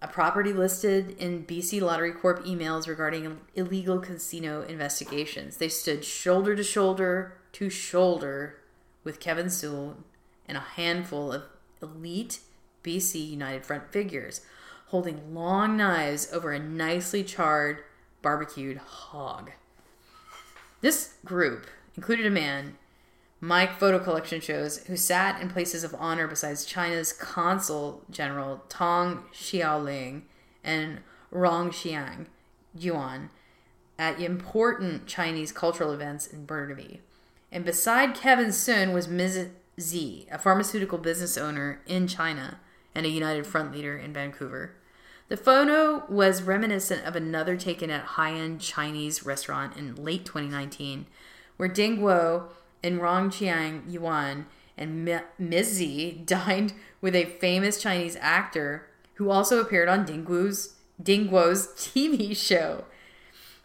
a 0.01 0.07
property 0.07 0.53
listed 0.53 1.17
in 1.19 1.47
BC 1.47 1.81
Lottery 1.81 2.13
Corp 2.13 2.45
emails 2.45 2.87
regarding 2.87 3.41
illegal 3.55 3.99
casino 3.99 4.61
investigations. 4.63 5.57
They 5.57 5.71
stood 5.71 6.05
shoulder 6.05 6.55
to 6.55 6.63
shoulder 6.63 7.39
to 7.53 7.71
shoulder 7.71 8.61
with 9.03 9.21
Kevin 9.21 9.49
Soon 9.49 10.05
and 10.47 10.59
a 10.59 10.61
handful 10.61 11.33
of 11.33 11.45
elite 11.83 12.41
BC 12.85 13.27
United 13.31 13.65
Front 13.65 13.91
figures 13.91 14.43
holding 14.87 15.35
long 15.35 15.77
knives 15.77 16.29
over 16.33 16.53
a 16.53 16.59
nicely 16.59 17.25
charred, 17.25 17.83
barbecued 18.23 18.79
hog. 18.79 19.51
This 20.81 21.15
group 21.25 21.67
included 21.97 22.27
a 22.27 22.31
man, 22.31 22.77
Mike 23.41 23.79
photo 23.79 23.99
collection 23.99 24.41
shows, 24.41 24.79
who 24.85 24.97
sat 24.97 25.41
in 25.41 25.51
places 25.51 25.85
of 25.85 25.95
honor 25.99 26.27
besides 26.27 26.65
China's 26.65 27.13
consul 27.13 28.03
general 28.11 28.63
Tong 28.69 29.25
Xiaoling 29.33 30.23
and 30.63 31.01
Rong 31.31 31.71
Xiang 31.71 32.27
Yuan 32.77 33.31
at 33.99 34.21
important 34.21 35.07
Chinese 35.07 35.53
cultural 35.53 35.93
events 35.93 36.27
in 36.27 36.47
Burnaby. 36.47 37.01
And 37.53 37.65
beside 37.65 38.15
Kevin 38.15 38.53
Sun 38.53 38.93
was 38.93 39.07
Ms. 39.09 39.49
Z, 39.81 40.27
a 40.31 40.39
pharmaceutical 40.39 40.99
business 40.99 41.37
owner 41.37 41.81
in 41.87 42.07
China 42.07 42.59
and 42.95 43.05
a 43.07 43.11
United 43.11 43.47
Front 43.47 43.73
leader 43.73 43.97
in 43.97 44.13
Vancouver. 44.13 44.77
The 45.29 45.37
photo 45.37 46.05
was 46.09 46.43
reminiscent 46.43 47.07
of 47.07 47.17
another 47.17 47.57
taken 47.57 47.91
at 47.91 48.05
high-end 48.05 48.61
Chinese 48.61 49.25
restaurant 49.25 49.77
in 49.77 49.95
late 49.95 50.27
2019, 50.27 51.07
where 51.57 51.69
Ding 51.69 51.99
Guo 51.99 52.51
and 52.83 53.01
Rong 53.01 53.31
Qiang 53.31 53.91
Yuan 53.91 54.47
and 54.77 55.23
Ms. 55.39 55.69
Z 55.73 56.23
dined 56.27 56.75
with 57.01 57.15
a 57.15 57.25
famous 57.25 57.81
Chinese 57.81 58.17
actor 58.21 58.87
who 59.15 59.31
also 59.31 59.61
appeared 59.61 59.89
on 59.89 60.05
Ding 60.05 60.25
Guo's, 60.25 60.75
Ding 61.03 61.29
Guo's 61.29 61.69
TV 61.77 62.37
show. 62.37 62.85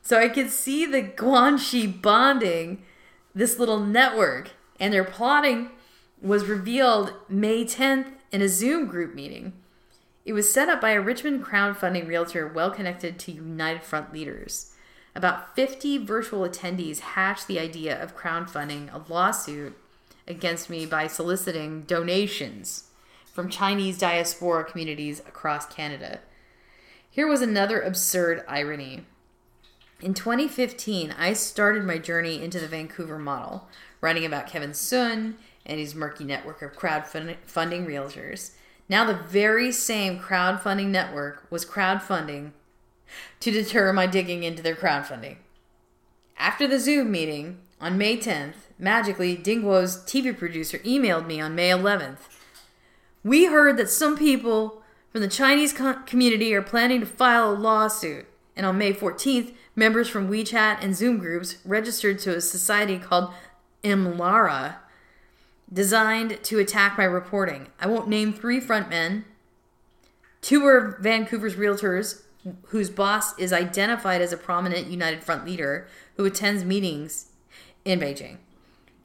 So 0.01 0.17
I 0.17 0.29
could 0.29 0.49
see 0.49 0.85
the 0.85 1.03
Guanxi 1.03 2.01
bonding 2.01 2.83
this 3.35 3.59
little 3.59 3.79
network, 3.79 4.51
and 4.79 4.93
their 4.93 5.03
plotting 5.03 5.71
was 6.21 6.45
revealed 6.45 7.13
May 7.27 7.65
10th 7.65 8.11
in 8.31 8.41
a 8.41 8.49
Zoom 8.49 8.87
group 8.87 9.13
meeting. 9.13 9.53
It 10.25 10.33
was 10.33 10.51
set 10.51 10.69
up 10.69 10.81
by 10.81 10.91
a 10.91 11.01
Richmond 11.01 11.43
crowdfunding 11.43 12.07
realtor 12.07 12.47
well 12.47 12.71
connected 12.71 13.17
to 13.19 13.31
United 13.31 13.83
Front 13.83 14.13
leaders. 14.13 14.73
About 15.15 15.55
50 15.55 15.97
virtual 15.99 16.47
attendees 16.47 16.99
hatched 16.99 17.47
the 17.47 17.59
idea 17.59 18.01
of 18.01 18.15
crowdfunding 18.15 18.93
a 18.93 19.11
lawsuit 19.11 19.75
against 20.27 20.69
me 20.69 20.85
by 20.85 21.07
soliciting 21.07 21.81
donations 21.81 22.85
from 23.33 23.49
Chinese 23.49 23.97
diaspora 23.97 24.63
communities 24.63 25.19
across 25.21 25.65
Canada. 25.65 26.19
Here 27.09 27.27
was 27.27 27.41
another 27.41 27.81
absurd 27.81 28.43
irony. 28.47 29.05
In 30.01 30.13
2015, 30.13 31.13
I 31.17 31.33
started 31.33 31.83
my 31.83 31.97
journey 31.97 32.41
into 32.41 32.59
the 32.59 32.67
Vancouver 32.67 33.17
model, 33.17 33.67
writing 33.99 34.25
about 34.25 34.47
Kevin 34.47 34.73
Sun 34.73 35.37
and 35.69 35.79
his 35.79 35.95
murky 35.95 36.25
network 36.25 36.61
of 36.61 36.73
crowdfunding 36.73 37.37
realtors. 37.87 38.51
Now, 38.89 39.05
the 39.05 39.13
very 39.13 39.71
same 39.71 40.19
crowdfunding 40.19 40.87
network 40.87 41.45
was 41.49 41.65
crowdfunding 41.65 42.51
to 43.39 43.51
deter 43.51 43.93
my 43.93 44.07
digging 44.07 44.43
into 44.43 44.63
their 44.63 44.75
crowdfunding. 44.75 45.37
After 46.37 46.67
the 46.67 46.79
Zoom 46.79 47.11
meeting 47.11 47.59
on 47.79 47.97
May 47.97 48.17
10th, 48.17 48.55
magically, 48.79 49.37
Dingguo's 49.37 49.97
TV 50.05 50.35
producer 50.35 50.79
emailed 50.79 51.27
me 51.27 51.39
on 51.39 51.55
May 51.55 51.69
11th. 51.69 52.17
We 53.23 53.45
heard 53.45 53.77
that 53.77 53.89
some 53.89 54.17
people 54.17 54.81
from 55.11 55.21
the 55.21 55.27
Chinese 55.27 55.73
community 55.73 56.53
are 56.53 56.61
planning 56.61 56.99
to 57.01 57.05
file 57.05 57.51
a 57.51 57.53
lawsuit. 57.53 58.25
And 58.55 58.65
on 58.65 58.77
May 58.77 58.93
14th, 58.93 59.53
members 59.75 60.09
from 60.09 60.29
WeChat 60.29 60.79
and 60.81 60.95
Zoom 60.95 61.17
groups 61.17 61.57
registered 61.63 62.19
to 62.19 62.35
a 62.35 62.41
society 62.41 62.97
called 62.97 63.31
Mlara, 63.83 64.75
designed 65.71 66.43
to 66.43 66.59
attack 66.59 66.97
my 66.97 67.03
reporting. 67.03 67.67
I 67.79 67.87
won't 67.87 68.07
name 68.07 68.33
three 68.33 68.59
frontmen. 68.59 69.23
Two 70.41 70.65
are 70.65 70.97
Vancouver's 71.01 71.55
realtors, 71.55 72.21
whose 72.67 72.89
boss 72.89 73.37
is 73.37 73.53
identified 73.53 74.21
as 74.21 74.31
a 74.31 74.37
prominent 74.37 74.87
United 74.87 75.23
Front 75.23 75.45
leader 75.45 75.87
who 76.15 76.25
attends 76.25 76.63
meetings 76.63 77.27
in 77.85 77.99
Beijing. 77.99 78.37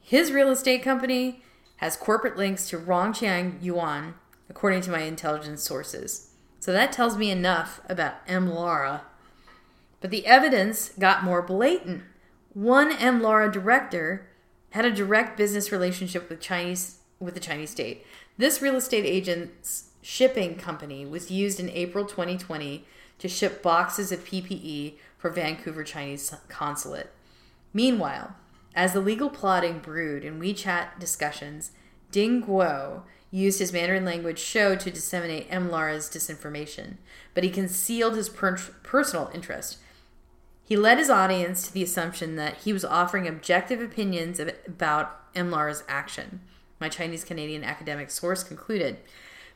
His 0.01 0.31
real 0.31 0.49
estate 0.49 0.83
company 0.83 1.41
has 1.77 1.97
corporate 1.97 2.37
links 2.37 2.69
to 2.69 2.77
Rongqiang 2.77 3.61
Yuan, 3.61 4.15
according 4.49 4.81
to 4.81 4.91
my 4.91 5.01
intelligence 5.01 5.63
sources. 5.63 6.31
So 6.59 6.71
that 6.71 6.91
tells 6.91 7.17
me 7.17 7.29
enough 7.29 7.81
about 7.89 8.25
Mlara. 8.27 9.01
But 9.99 10.11
the 10.11 10.25
evidence 10.25 10.89
got 10.97 11.23
more 11.23 11.41
blatant. 11.41 12.03
One 12.53 12.91
Mlara 12.91 13.51
director 13.51 14.27
had 14.75 14.83
a 14.83 14.91
direct 14.91 15.37
business 15.37 15.71
relationship 15.71 16.29
with 16.29 16.41
Chinese 16.41 16.97
with 17.17 17.33
the 17.33 17.39
Chinese 17.39 17.69
state. 17.69 18.05
This 18.37 18.61
real 18.61 18.75
estate 18.75 19.05
agent's 19.05 19.85
shipping 20.01 20.55
company 20.57 21.05
was 21.05 21.31
used 21.31 21.61
in 21.61 21.69
April 21.69 22.03
2020 22.03 22.83
to 23.19 23.27
ship 23.29 23.63
boxes 23.63 24.11
of 24.11 24.25
PPE 24.25 24.95
for 25.17 25.29
Vancouver 25.29 25.85
Chinese 25.85 26.35
consulate. 26.49 27.09
Meanwhile, 27.73 28.35
as 28.75 28.91
the 28.91 28.99
legal 28.99 29.29
plotting 29.29 29.79
brewed 29.79 30.25
in 30.25 30.41
WeChat 30.41 30.99
discussions, 30.99 31.71
Ding 32.11 32.43
Guo 32.43 33.03
used 33.31 33.59
his 33.59 33.71
Mandarin 33.71 34.03
language 34.03 34.39
show 34.39 34.75
to 34.75 34.91
disseminate 34.91 35.49
Mlara's 35.49 36.09
disinformation, 36.09 36.95
but 37.33 37.45
he 37.45 37.49
concealed 37.49 38.15
his 38.15 38.27
per- 38.27 38.57
personal 38.83 39.31
interest. 39.33 39.77
He 40.67 40.75
led 40.75 40.97
his 40.97 41.11
audience 41.11 41.67
to 41.67 41.73
the 41.73 41.83
assumption 41.83 42.35
that 42.37 42.57
he 42.57 42.73
was 42.73 42.83
offering 42.83 43.27
objective 43.27 43.79
opinions 43.79 44.39
about 44.39 45.31
Mlara's 45.35 45.83
action. 45.87 46.41
My 46.79 46.89
Chinese 46.89 47.23
Canadian 47.23 47.63
academic 47.63 48.09
source 48.09 48.43
concluded. 48.43 48.97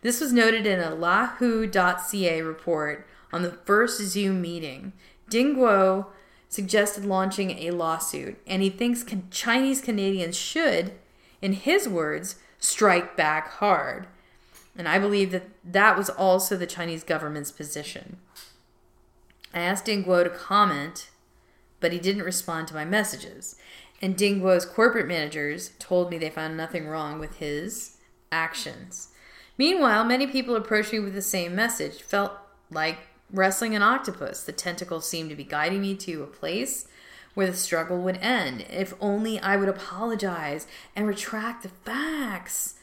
This 0.01 0.21
was 0.21 0.31
noted 0.31 0.67
in 0.67 0.79
a 0.79 0.91
lahu.ca 0.91 2.41
report 2.41 3.07
on 3.33 3.41
the 3.41 3.51
first 3.51 3.99
Zoom 4.01 4.39
meeting. 4.39 4.93
Ding 5.29 5.55
Guo 5.55 6.07
suggested 6.47 7.05
launching 7.05 7.51
a 7.57 7.71
lawsuit, 7.71 8.39
and 8.45 8.61
he 8.61 8.69
thinks 8.69 9.03
Chinese 9.31 9.81
Canadians 9.81 10.37
should, 10.37 10.93
in 11.41 11.53
his 11.53 11.89
words, 11.89 12.35
strike 12.59 13.17
back 13.17 13.49
hard. 13.53 14.07
And 14.77 14.87
I 14.87 14.99
believe 14.99 15.31
that 15.31 15.49
that 15.63 15.97
was 15.97 16.09
also 16.09 16.55
the 16.55 16.67
Chinese 16.67 17.03
government's 17.03 17.51
position. 17.51 18.17
I 19.53 19.59
asked 19.59 19.85
Ding 19.85 20.03
Guo 20.03 20.23
to 20.23 20.29
comment, 20.29 21.09
but 21.79 21.91
he 21.91 21.99
didn't 21.99 22.23
respond 22.23 22.67
to 22.67 22.73
my 22.73 22.85
messages. 22.85 23.55
And 24.01 24.15
Ding 24.15 24.41
Guo's 24.41 24.65
corporate 24.65 25.07
managers 25.07 25.71
told 25.79 26.09
me 26.09 26.17
they 26.17 26.29
found 26.29 26.55
nothing 26.55 26.87
wrong 26.87 27.19
with 27.19 27.37
his 27.37 27.97
actions. 28.31 29.09
Meanwhile, 29.57 30.05
many 30.05 30.27
people 30.27 30.55
approached 30.55 30.93
me 30.93 30.99
with 30.99 31.13
the 31.13 31.21
same 31.21 31.53
message, 31.53 32.01
felt 32.01 32.31
like 32.71 32.99
wrestling 33.31 33.75
an 33.75 33.81
octopus. 33.81 34.43
The 34.43 34.51
tentacles 34.51 35.09
seemed 35.09 35.29
to 35.29 35.35
be 35.35 35.43
guiding 35.43 35.81
me 35.81 35.95
to 35.97 36.23
a 36.23 36.27
place 36.27 36.87
where 37.33 37.47
the 37.47 37.53
struggle 37.53 37.99
would 37.99 38.17
end. 38.17 38.65
If 38.69 38.93
only 39.01 39.39
I 39.39 39.57
would 39.57 39.69
apologize 39.69 40.67
and 40.95 41.07
retract 41.07 41.63
the 41.63 41.69
facts. 41.69 42.75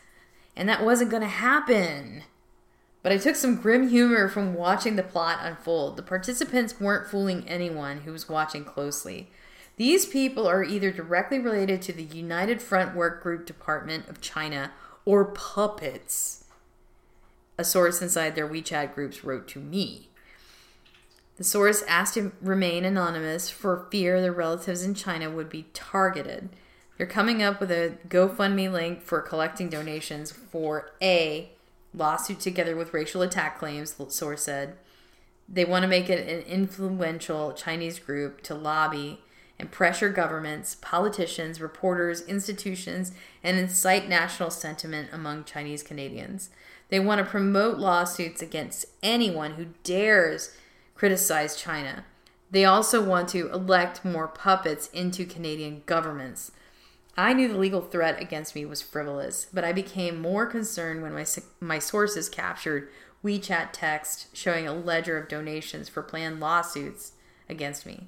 And 0.55 0.69
that 0.69 0.85
wasn't 0.85 1.11
going 1.11 1.23
to 1.23 1.29
happen. 1.29 2.25
But 3.07 3.13
I 3.13 3.19
took 3.19 3.37
some 3.37 3.55
grim 3.55 3.89
humor 3.89 4.29
from 4.29 4.55
watching 4.55 4.97
the 4.97 5.05
plot 5.05 5.39
unfold. 5.41 5.97
The 5.97 6.03
participants 6.03 6.81
weren't 6.81 7.07
fooling 7.07 7.47
anyone 7.47 8.01
who 8.01 8.11
was 8.11 8.29
watching 8.29 8.65
closely. 8.65 9.31
These 9.77 10.07
people 10.07 10.49
are 10.49 10.65
either 10.65 10.91
directly 10.91 11.39
related 11.39 11.83
to 11.83 11.93
the 11.93 12.03
United 12.03 12.61
Front 12.61 12.97
Work 12.97 13.23
Group 13.23 13.47
Department 13.47 14.09
of 14.09 14.21
China 14.21 14.73
or 15.05 15.25
puppets. 15.27 16.47
A 17.57 17.63
source 17.63 18.03
inside 18.03 18.35
their 18.35 18.49
WeChat 18.49 18.93
groups 18.93 19.23
wrote 19.23 19.47
to 19.51 19.61
me. 19.61 20.09
The 21.37 21.45
source 21.45 21.85
asked 21.87 22.15
to 22.15 22.33
remain 22.41 22.85
anonymous 22.85 23.51
for 23.51 23.87
fear 23.89 24.21
their 24.21 24.33
relatives 24.33 24.83
in 24.83 24.95
China 24.95 25.31
would 25.31 25.49
be 25.49 25.69
targeted. 25.73 26.49
They're 26.99 27.07
coming 27.07 27.41
up 27.41 27.61
with 27.61 27.71
a 27.71 27.99
GoFundMe 28.09 28.73
link 28.73 29.01
for 29.01 29.21
collecting 29.21 29.69
donations 29.69 30.33
for 30.33 30.91
a 31.01 31.53
lawsuit 31.97 32.39
together 32.39 32.77
with 32.77 32.95
racial 32.95 33.23
attack 33.23 33.59
claims, 33.59 33.95
the 33.95 34.11
source 34.11 34.43
said. 34.43 34.77
They 35.49 35.65
want 35.65 35.83
to 35.83 35.89
make 35.89 36.11
it 36.11 36.29
an 36.29 36.43
influential 36.43 37.53
Chinese 37.53 37.99
group 37.99 38.43
to 38.43 38.55
lobby 38.55 39.21
and 39.59 39.71
pressure 39.71 40.11
governments, 40.11 40.77
politicians, 40.81 41.61
reporters, 41.61 42.21
institutions, 42.23 43.13
and 43.43 43.59
incite 43.59 44.09
national 44.09 44.51
sentiment 44.51 45.09
among 45.13 45.45
Chinese 45.45 45.83
Canadians. 45.83 46.51
They 46.89 47.01
want 47.01 47.19
to 47.19 47.25
promote 47.25 47.79
lawsuits 47.79 48.43
against 48.43 48.87
anyone 49.03 49.53
who 49.53 49.67
dares 49.83 50.57
criticize 50.95 51.57
China. 51.57 52.05
They 52.51 52.65
also 52.65 53.03
want 53.03 53.29
to 53.31 53.51
elect 53.51 54.05
more 54.05 54.29
puppets 54.29 54.89
into 54.89 55.25
Canadian 55.25 55.83
governments. 55.87 56.53
I 57.17 57.33
knew 57.33 57.49
the 57.49 57.57
legal 57.57 57.81
threat 57.81 58.21
against 58.21 58.55
me 58.55 58.67
was 58.67 58.83
frivolous, 58.83 59.47
but 59.53 59.65
I 59.65 59.73
became 59.73 60.21
more 60.21 60.45
concerned 60.45 61.03
when 61.03 61.15
my, 61.15 61.25
my 61.61 61.79
sources 61.79 62.29
captured 62.29 62.91
WeChat 63.25 63.71
text 63.73 64.37
showing 64.37 64.69
a 64.69 64.75
ledger 64.75 65.17
of 65.17 65.29
donations 65.29 65.89
for 65.89 66.03
planned 66.03 66.41
lawsuits 66.41 67.13
against 67.49 67.87
me. 67.87 68.07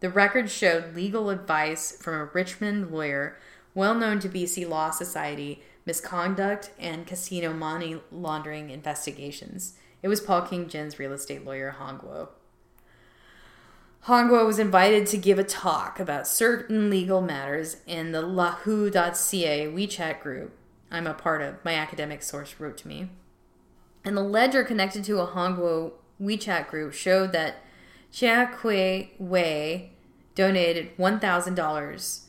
The 0.00 0.10
record 0.10 0.50
showed 0.50 0.96
legal 0.96 1.30
advice 1.30 1.96
from 1.96 2.14
a 2.14 2.24
Richmond 2.24 2.90
lawyer 2.90 3.38
well 3.74 3.94
known 3.94 4.18
to 4.20 4.28
BC 4.28 4.68
Law 4.68 4.90
Society 4.90 5.62
misconduct 5.86 6.70
and 6.78 7.06
casino 7.06 7.52
money 7.52 8.00
laundering 8.10 8.70
investigations. 8.70 9.74
It 10.02 10.08
was 10.08 10.20
Paul 10.20 10.42
King 10.42 10.68
Jin's 10.68 10.98
real 10.98 11.12
estate 11.12 11.44
lawyer, 11.44 11.70
Hong 11.70 11.98
Hongguo. 11.98 12.28
Hong 14.04 14.28
Guo 14.28 14.46
was 14.46 14.58
invited 14.58 15.06
to 15.06 15.16
give 15.16 15.38
a 15.38 15.44
talk 15.44 15.98
about 15.98 16.28
certain 16.28 16.90
legal 16.90 17.22
matters 17.22 17.78
in 17.86 18.12
the 18.12 18.20
lahu.ca 18.20 19.66
WeChat 19.66 20.20
group 20.20 20.52
I'm 20.90 21.06
a 21.06 21.14
part 21.14 21.40
of, 21.40 21.64
my 21.64 21.74
academic 21.74 22.22
source 22.22 22.54
wrote 22.58 22.76
to 22.78 22.88
me. 22.88 23.08
And 24.04 24.14
the 24.14 24.22
ledger 24.22 24.62
connected 24.62 25.04
to 25.04 25.20
a 25.20 25.24
Hong 25.26 25.56
Guo 25.56 25.92
WeChat 26.20 26.68
group 26.68 26.92
showed 26.92 27.32
that 27.32 27.62
Jia 28.12 28.54
Kui 28.54 29.12
Wei 29.18 29.90
donated 30.34 30.96
$1,000. 30.98 32.20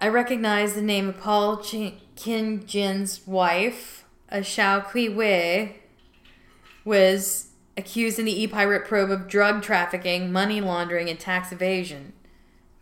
I 0.00 0.08
recognize 0.08 0.74
the 0.74 0.82
name 0.82 1.08
of 1.08 1.20
Paul 1.20 1.58
King 1.58 2.64
Jin's 2.66 3.26
wife, 3.28 4.04
a 4.28 4.38
Xiao 4.38 4.84
Kui 4.84 5.08
Wei, 5.08 5.82
was 6.84 7.47
accused 7.78 8.18
in 8.18 8.24
the 8.24 8.42
e-pirate 8.42 8.84
probe 8.84 9.10
of 9.10 9.28
drug 9.28 9.62
trafficking, 9.62 10.32
money 10.32 10.60
laundering, 10.60 11.08
and 11.08 11.18
tax 11.18 11.52
evasion. 11.52 12.12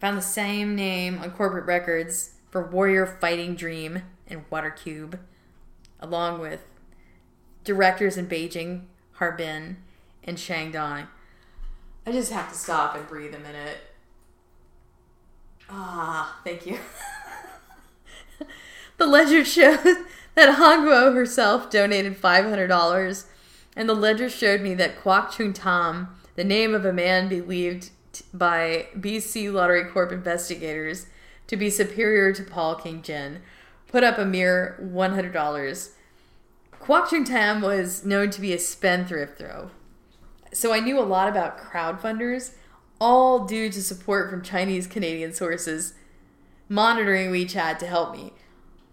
Found 0.01 0.17
the 0.17 0.23
same 0.23 0.75
name 0.75 1.19
on 1.19 1.31
corporate 1.31 1.67
records 1.67 2.33
for 2.51 2.67
Warrior 2.67 3.05
Fighting 3.07 3.55
Dream 3.55 4.03
and 4.27 4.45
Water 4.49 4.71
Cube, 4.71 5.21
along 6.01 6.41
with 6.41 6.63
directors 7.63 8.17
in 8.17 8.27
Beijing, 8.27 8.85
Harbin, 9.13 9.77
and 10.25 10.39
Shandong. 10.39 11.09
I 12.07 12.13
just 12.13 12.33
have 12.33 12.51
to 12.51 12.59
stop 12.59 12.95
and 12.95 13.07
breathe 13.07 13.35
a 13.35 13.39
minute. 13.39 13.79
Ah, 15.69 16.41
thank 16.43 16.65
you. 16.65 16.79
the 18.97 19.07
ledger 19.07 19.45
shows 19.45 19.85
that 20.35 20.55
Hong 20.55 20.87
Guo 20.87 21.15
herself 21.15 21.69
donated 21.69 22.21
$500 22.21 23.25
and 23.77 23.89
the 23.89 23.95
ledger 23.95 24.31
showed 24.31 24.63
me 24.63 24.75
that 24.75 24.99
Kwok 24.99 25.31
Chung 25.31 25.53
Tam, 25.53 26.09
the 26.35 26.45
name 26.45 26.75
of 26.75 26.85
a 26.85 26.93
man 26.93 27.29
believed 27.29 27.91
by 28.33 28.87
BC 28.99 29.53
Lottery 29.53 29.85
Corp 29.85 30.11
investigators 30.11 31.07
to 31.47 31.57
be 31.57 31.69
superior 31.69 32.33
to 32.33 32.43
Paul 32.43 32.75
King 32.77 33.03
Jin, 33.03 33.43
put 33.87 34.03
up 34.03 34.19
a 34.19 34.25
mere 34.25 34.81
$100. 34.83 35.91
Kwok 36.81 37.11
Chung 37.11 37.25
Tam 37.25 37.61
was 37.61 38.05
known 38.05 38.31
to 38.31 38.41
be 38.41 38.53
a 38.53 38.59
spendthrift, 38.59 39.39
though. 39.39 39.71
So 40.53 40.73
I 40.73 40.81
knew 40.81 40.99
a 40.99 41.03
lot 41.03 41.29
about 41.29 41.59
crowdfunders, 41.59 42.55
all 42.99 43.45
due 43.45 43.69
to 43.69 43.83
support 43.83 44.31
from 44.31 44.43
Chinese 44.43 44.87
Canadian 44.87 45.35
sources 45.35 45.93
monitoring 46.69 47.31
WeChat 47.31 47.79
to 47.79 47.87
help 47.87 48.13
me. 48.13 48.33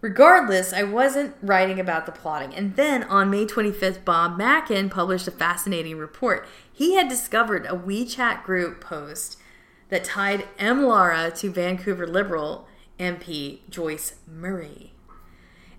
Regardless, 0.04 0.74
I 0.74 0.82
wasn't 0.82 1.34
writing 1.40 1.80
about 1.80 2.04
the 2.04 2.12
plotting. 2.12 2.54
And 2.54 2.76
then 2.76 3.04
on 3.04 3.30
May 3.30 3.46
25th, 3.46 4.04
Bob 4.04 4.36
Mackin 4.36 4.90
published 4.90 5.26
a 5.26 5.30
fascinating 5.30 5.96
report. 5.96 6.46
He 6.70 6.94
had 6.94 7.08
discovered 7.08 7.64
a 7.64 7.74
WeChat 7.74 8.42
group 8.42 8.82
post 8.82 9.38
that 9.88 10.04
tied 10.04 10.46
M. 10.58 10.84
Lara 10.84 11.30
to 11.36 11.50
Vancouver 11.50 12.06
Liberal 12.06 12.68
MP 13.00 13.60
Joyce 13.70 14.16
Murray. 14.30 14.92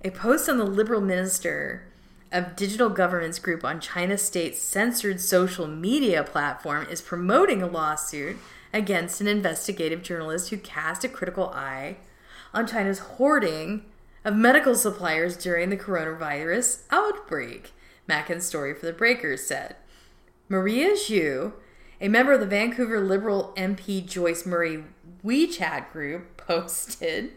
A 0.03 0.09
post 0.09 0.49
on 0.49 0.57
the 0.57 0.65
Liberal 0.65 1.01
Minister 1.01 1.83
of 2.31 2.55
Digital 2.55 2.89
Governance 2.89 3.37
group 3.37 3.63
on 3.63 3.79
China 3.79 4.17
State's 4.17 4.59
censored 4.59 5.21
social 5.21 5.67
media 5.67 6.23
platform 6.23 6.87
is 6.89 6.99
promoting 6.99 7.61
a 7.61 7.67
lawsuit 7.67 8.37
against 8.73 9.21
an 9.21 9.27
investigative 9.27 10.01
journalist 10.01 10.49
who 10.49 10.57
cast 10.57 11.03
a 11.03 11.09
critical 11.09 11.51
eye 11.51 11.97
on 12.55 12.65
China's 12.65 12.97
hoarding 12.97 13.83
of 14.25 14.35
medical 14.35 14.73
suppliers 14.73 15.37
during 15.37 15.69
the 15.69 15.77
coronavirus 15.77 16.81
outbreak, 16.89 17.71
Mackin's 18.07 18.43
story 18.43 18.73
for 18.73 18.87
the 18.87 18.91
Breakers 18.91 19.45
said. 19.45 19.75
Maria 20.49 20.93
Zhu, 20.93 21.53
a 22.01 22.07
member 22.07 22.33
of 22.33 22.39
the 22.39 22.47
Vancouver 22.47 22.99
Liberal 22.99 23.53
MP 23.55 24.05
Joyce 24.05 24.45
Murray 24.45 24.83
WeChat 25.23 25.91
group, 25.91 26.35
posted 26.45 27.33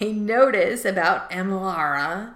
a 0.00 0.12
notice 0.12 0.84
about 0.84 1.28
MLARA 1.30 2.34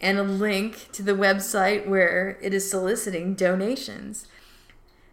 and 0.00 0.18
a 0.18 0.22
link 0.22 0.88
to 0.92 1.02
the 1.02 1.12
website 1.12 1.86
where 1.86 2.38
it 2.40 2.54
is 2.54 2.70
soliciting 2.70 3.34
donations. 3.34 4.26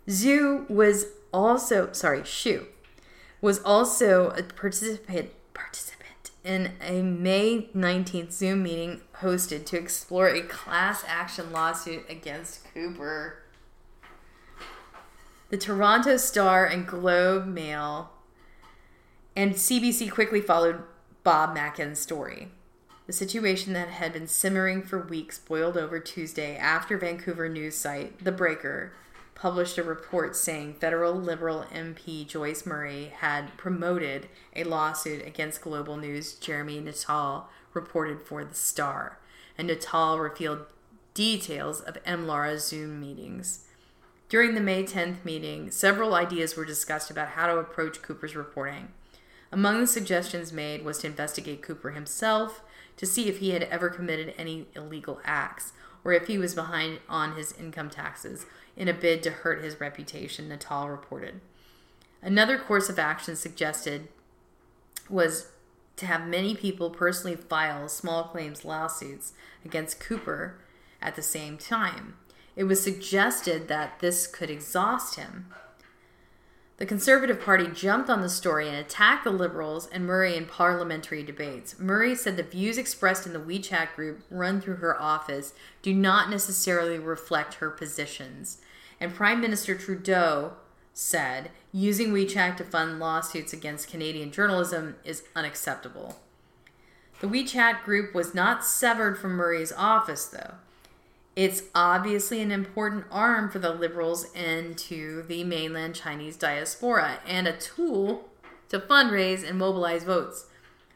Zhu 0.07 0.69
was 0.69 1.07
also, 1.33 1.91
sorry, 1.91 2.23
Shu 2.23 2.67
was 3.41 3.59
also 3.59 4.29
a 4.29 4.43
participant 4.43 5.31
participant 5.53 5.96
in 6.47 6.71
a 6.81 7.01
May 7.01 7.67
19th 7.75 8.31
Zoom 8.31 8.63
meeting 8.63 9.01
hosted 9.17 9.65
to 9.65 9.77
explore 9.77 10.29
a 10.29 10.41
class 10.41 11.03
action 11.05 11.51
lawsuit 11.51 12.05
against 12.09 12.61
Cooper. 12.73 13.43
The 15.49 15.57
Toronto 15.57 16.15
Star 16.15 16.65
and 16.65 16.87
Globe 16.87 17.45
Mail 17.45 18.11
and 19.35 19.55
CBC 19.55 20.09
quickly 20.09 20.39
followed 20.39 20.83
Bob 21.25 21.53
Mackin's 21.53 21.99
story. 21.99 22.47
The 23.07 23.13
situation 23.13 23.73
that 23.73 23.89
had 23.89 24.13
been 24.13 24.27
simmering 24.27 24.83
for 24.83 24.99
weeks 24.99 25.37
boiled 25.37 25.77
over 25.77 25.99
Tuesday 25.99 26.55
after 26.55 26.97
Vancouver 26.97 27.49
news 27.49 27.75
site 27.75 28.23
The 28.23 28.31
Breaker 28.31 28.93
published 29.37 29.77
a 29.77 29.83
report 29.83 30.35
saying 30.35 30.73
federal 30.73 31.13
Liberal 31.13 31.65
MP 31.71 32.25
Joyce 32.25 32.65
Murray 32.65 33.13
had 33.19 33.55
promoted 33.55 34.27
a 34.55 34.63
lawsuit 34.63 35.25
against 35.25 35.61
Global 35.61 35.95
News 35.95 36.33
Jeremy 36.33 36.79
Nuttall, 36.79 37.47
reported 37.73 38.19
for 38.23 38.43
The 38.43 38.55
Star. 38.55 39.19
And 39.55 39.67
Natal 39.67 40.19
revealed 40.19 40.65
details 41.13 41.81
of 41.81 41.99
M. 42.03 42.25
Lara's 42.25 42.67
Zoom 42.67 42.99
meetings. 42.99 43.65
During 44.27 44.55
the 44.55 44.61
May 44.61 44.83
10th 44.83 45.23
meeting, 45.23 45.69
several 45.69 46.15
ideas 46.15 46.55
were 46.55 46.65
discussed 46.65 47.11
about 47.11 47.29
how 47.29 47.45
to 47.45 47.59
approach 47.59 48.01
Cooper's 48.01 48.35
reporting. 48.35 48.89
Among 49.51 49.79
the 49.79 49.87
suggestions 49.87 50.51
made 50.51 50.83
was 50.83 50.97
to 50.99 51.07
investigate 51.07 51.61
Cooper 51.61 51.91
himself 51.91 52.61
to 52.97 53.05
see 53.05 53.29
if 53.29 53.37
he 53.37 53.51
had 53.51 53.63
ever 53.63 53.89
committed 53.89 54.33
any 54.35 54.67
illegal 54.75 55.21
acts 55.23 55.73
or 56.03 56.13
if 56.13 56.27
he 56.27 56.37
was 56.37 56.55
behind 56.55 56.99
on 57.07 57.35
his 57.35 57.53
income 57.53 57.89
taxes 57.89 58.45
in 58.77 58.87
a 58.87 58.93
bid 58.93 59.23
to 59.23 59.31
hurt 59.31 59.63
his 59.63 59.81
reputation, 59.81 60.47
Nuttall 60.47 60.89
reported. 60.89 61.41
Another 62.21 62.57
course 62.57 62.89
of 62.89 62.99
action 62.99 63.35
suggested 63.35 64.07
was 65.09 65.49
to 65.97 66.05
have 66.05 66.27
many 66.27 66.55
people 66.55 66.89
personally 66.89 67.35
file 67.35 67.89
small 67.89 68.25
claims 68.25 68.63
lawsuits 68.63 69.33
against 69.65 69.99
Cooper 69.99 70.59
at 71.01 71.15
the 71.15 71.21
same 71.21 71.57
time. 71.57 72.15
It 72.55 72.65
was 72.65 72.81
suggested 72.81 73.67
that 73.67 73.99
this 73.99 74.27
could 74.27 74.49
exhaust 74.49 75.15
him 75.15 75.47
the 76.77 76.85
Conservative 76.85 77.41
Party 77.41 77.67
jumped 77.67 78.07
on 78.07 78.21
the 78.21 78.29
story 78.29 78.67
and 78.67 78.77
attacked 78.77 79.23
the 79.23 79.31
Liberals 79.31 79.87
and 79.87 80.05
Murray 80.05 80.37
in 80.37 80.45
parliamentary 80.45 81.23
debates. 81.23 81.79
Murray 81.79 82.13
said 82.13 82.37
the 82.37 82.43
views 82.43 82.77
expressed 82.77 83.25
in 83.25 83.33
the 83.33 83.39
WeChat 83.39 83.95
group 83.95 84.23
run 84.29 84.61
through 84.61 84.75
her 84.75 84.99
office 85.01 85.53
do 85.81 85.91
not 85.91 86.29
necessarily 86.29 86.99
reflect 86.99 87.55
her 87.55 87.71
positions. 87.71 88.59
And 88.99 89.13
Prime 89.13 89.41
Minister 89.41 89.75
Trudeau 89.75 90.53
said 90.93 91.51
using 91.71 92.11
WeChat 92.11 92.57
to 92.57 92.63
fund 92.63 92.99
lawsuits 92.99 93.53
against 93.53 93.89
Canadian 93.89 94.31
journalism 94.31 94.95
is 95.03 95.23
unacceptable. 95.35 96.19
The 97.19 97.27
WeChat 97.27 97.83
group 97.83 98.13
was 98.13 98.33
not 98.33 98.65
severed 98.65 99.17
from 99.17 99.33
Murray's 99.33 99.71
office, 99.71 100.25
though. 100.25 100.55
It's 101.35 101.63
obviously 101.75 102.41
an 102.41 102.51
important 102.51 103.05
arm 103.11 103.51
for 103.51 103.59
the 103.59 103.73
liberals 103.73 104.31
into 104.33 105.21
the 105.23 105.43
mainland 105.43 105.93
Chinese 105.93 106.35
diaspora 106.35 107.19
and 107.27 107.47
a 107.47 107.55
tool 107.55 108.27
to 108.69 108.79
fundraise 108.79 109.47
and 109.47 109.59
mobilize 109.59 110.03
votes. 110.03 110.47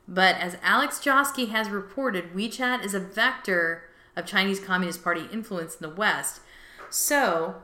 But 0.07 0.35
as 0.37 0.57
Alex 0.63 0.99
Joske 0.99 1.49
has 1.49 1.69
reported, 1.69 2.33
WeChat 2.33 2.83
is 2.83 2.95
a 2.95 2.99
vector 2.99 3.83
of 4.15 4.25
Chinese 4.25 4.59
Communist 4.59 5.03
Party 5.03 5.27
influence 5.31 5.75
in 5.75 5.87
the 5.87 5.95
West. 5.95 6.41
So, 6.89 7.61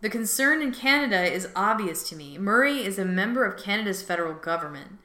the 0.00 0.10
concern 0.10 0.62
in 0.62 0.72
Canada 0.72 1.22
is 1.22 1.48
obvious 1.54 2.08
to 2.08 2.16
me. 2.16 2.38
Murray 2.38 2.84
is 2.84 2.98
a 2.98 3.04
member 3.04 3.44
of 3.44 3.62
Canada's 3.62 4.02
federal 4.02 4.34
government. 4.34 4.98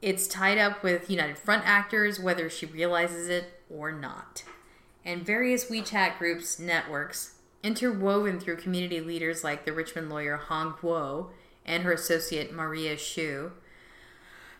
It's 0.00 0.26
tied 0.26 0.58
up 0.58 0.82
with 0.82 1.10
United 1.10 1.38
Front 1.38 1.64
actors, 1.64 2.18
whether 2.18 2.48
she 2.50 2.66
realizes 2.66 3.28
it 3.28 3.60
or 3.70 3.92
not 3.92 4.44
and 5.04 5.24
various 5.24 5.66
WeChat 5.66 6.18
groups 6.18 6.58
networks, 6.58 7.34
interwoven 7.62 8.38
through 8.38 8.56
community 8.56 9.00
leaders 9.00 9.42
like 9.42 9.64
the 9.64 9.72
Richmond 9.72 10.10
lawyer 10.10 10.36
Hong 10.36 10.74
Guo 10.74 11.30
and 11.64 11.82
her 11.82 11.92
associate 11.92 12.52
Maria 12.52 12.96
Shu, 12.96 13.52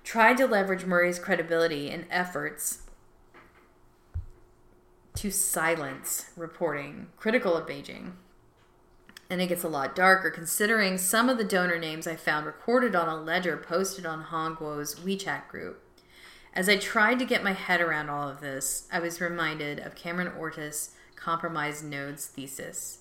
tried 0.04 0.36
to 0.38 0.46
leverage 0.46 0.84
Murray's 0.84 1.18
credibility 1.18 1.90
and 1.90 2.06
efforts 2.10 2.82
to 5.14 5.30
silence 5.30 6.30
reporting 6.36 7.08
critical 7.16 7.56
of 7.56 7.66
Beijing. 7.66 8.12
And 9.32 9.40
it 9.40 9.46
gets 9.46 9.64
a 9.64 9.68
lot 9.68 9.96
darker 9.96 10.30
considering 10.30 10.98
some 10.98 11.30
of 11.30 11.38
the 11.38 11.42
donor 11.42 11.78
names 11.78 12.06
I 12.06 12.16
found 12.16 12.44
recorded 12.44 12.94
on 12.94 13.08
a 13.08 13.16
ledger 13.16 13.56
posted 13.56 14.04
on 14.04 14.24
Hong 14.24 14.54
Guo's 14.56 14.96
WeChat 14.96 15.48
group. 15.48 15.82
As 16.52 16.68
I 16.68 16.76
tried 16.76 17.18
to 17.18 17.24
get 17.24 17.42
my 17.42 17.54
head 17.54 17.80
around 17.80 18.10
all 18.10 18.28
of 18.28 18.42
this, 18.42 18.86
I 18.92 18.98
was 18.98 19.22
reminded 19.22 19.78
of 19.78 19.94
Cameron 19.94 20.30
Ortis' 20.38 20.90
compromised 21.16 21.82
Nodes 21.82 22.26
thesis. 22.26 22.98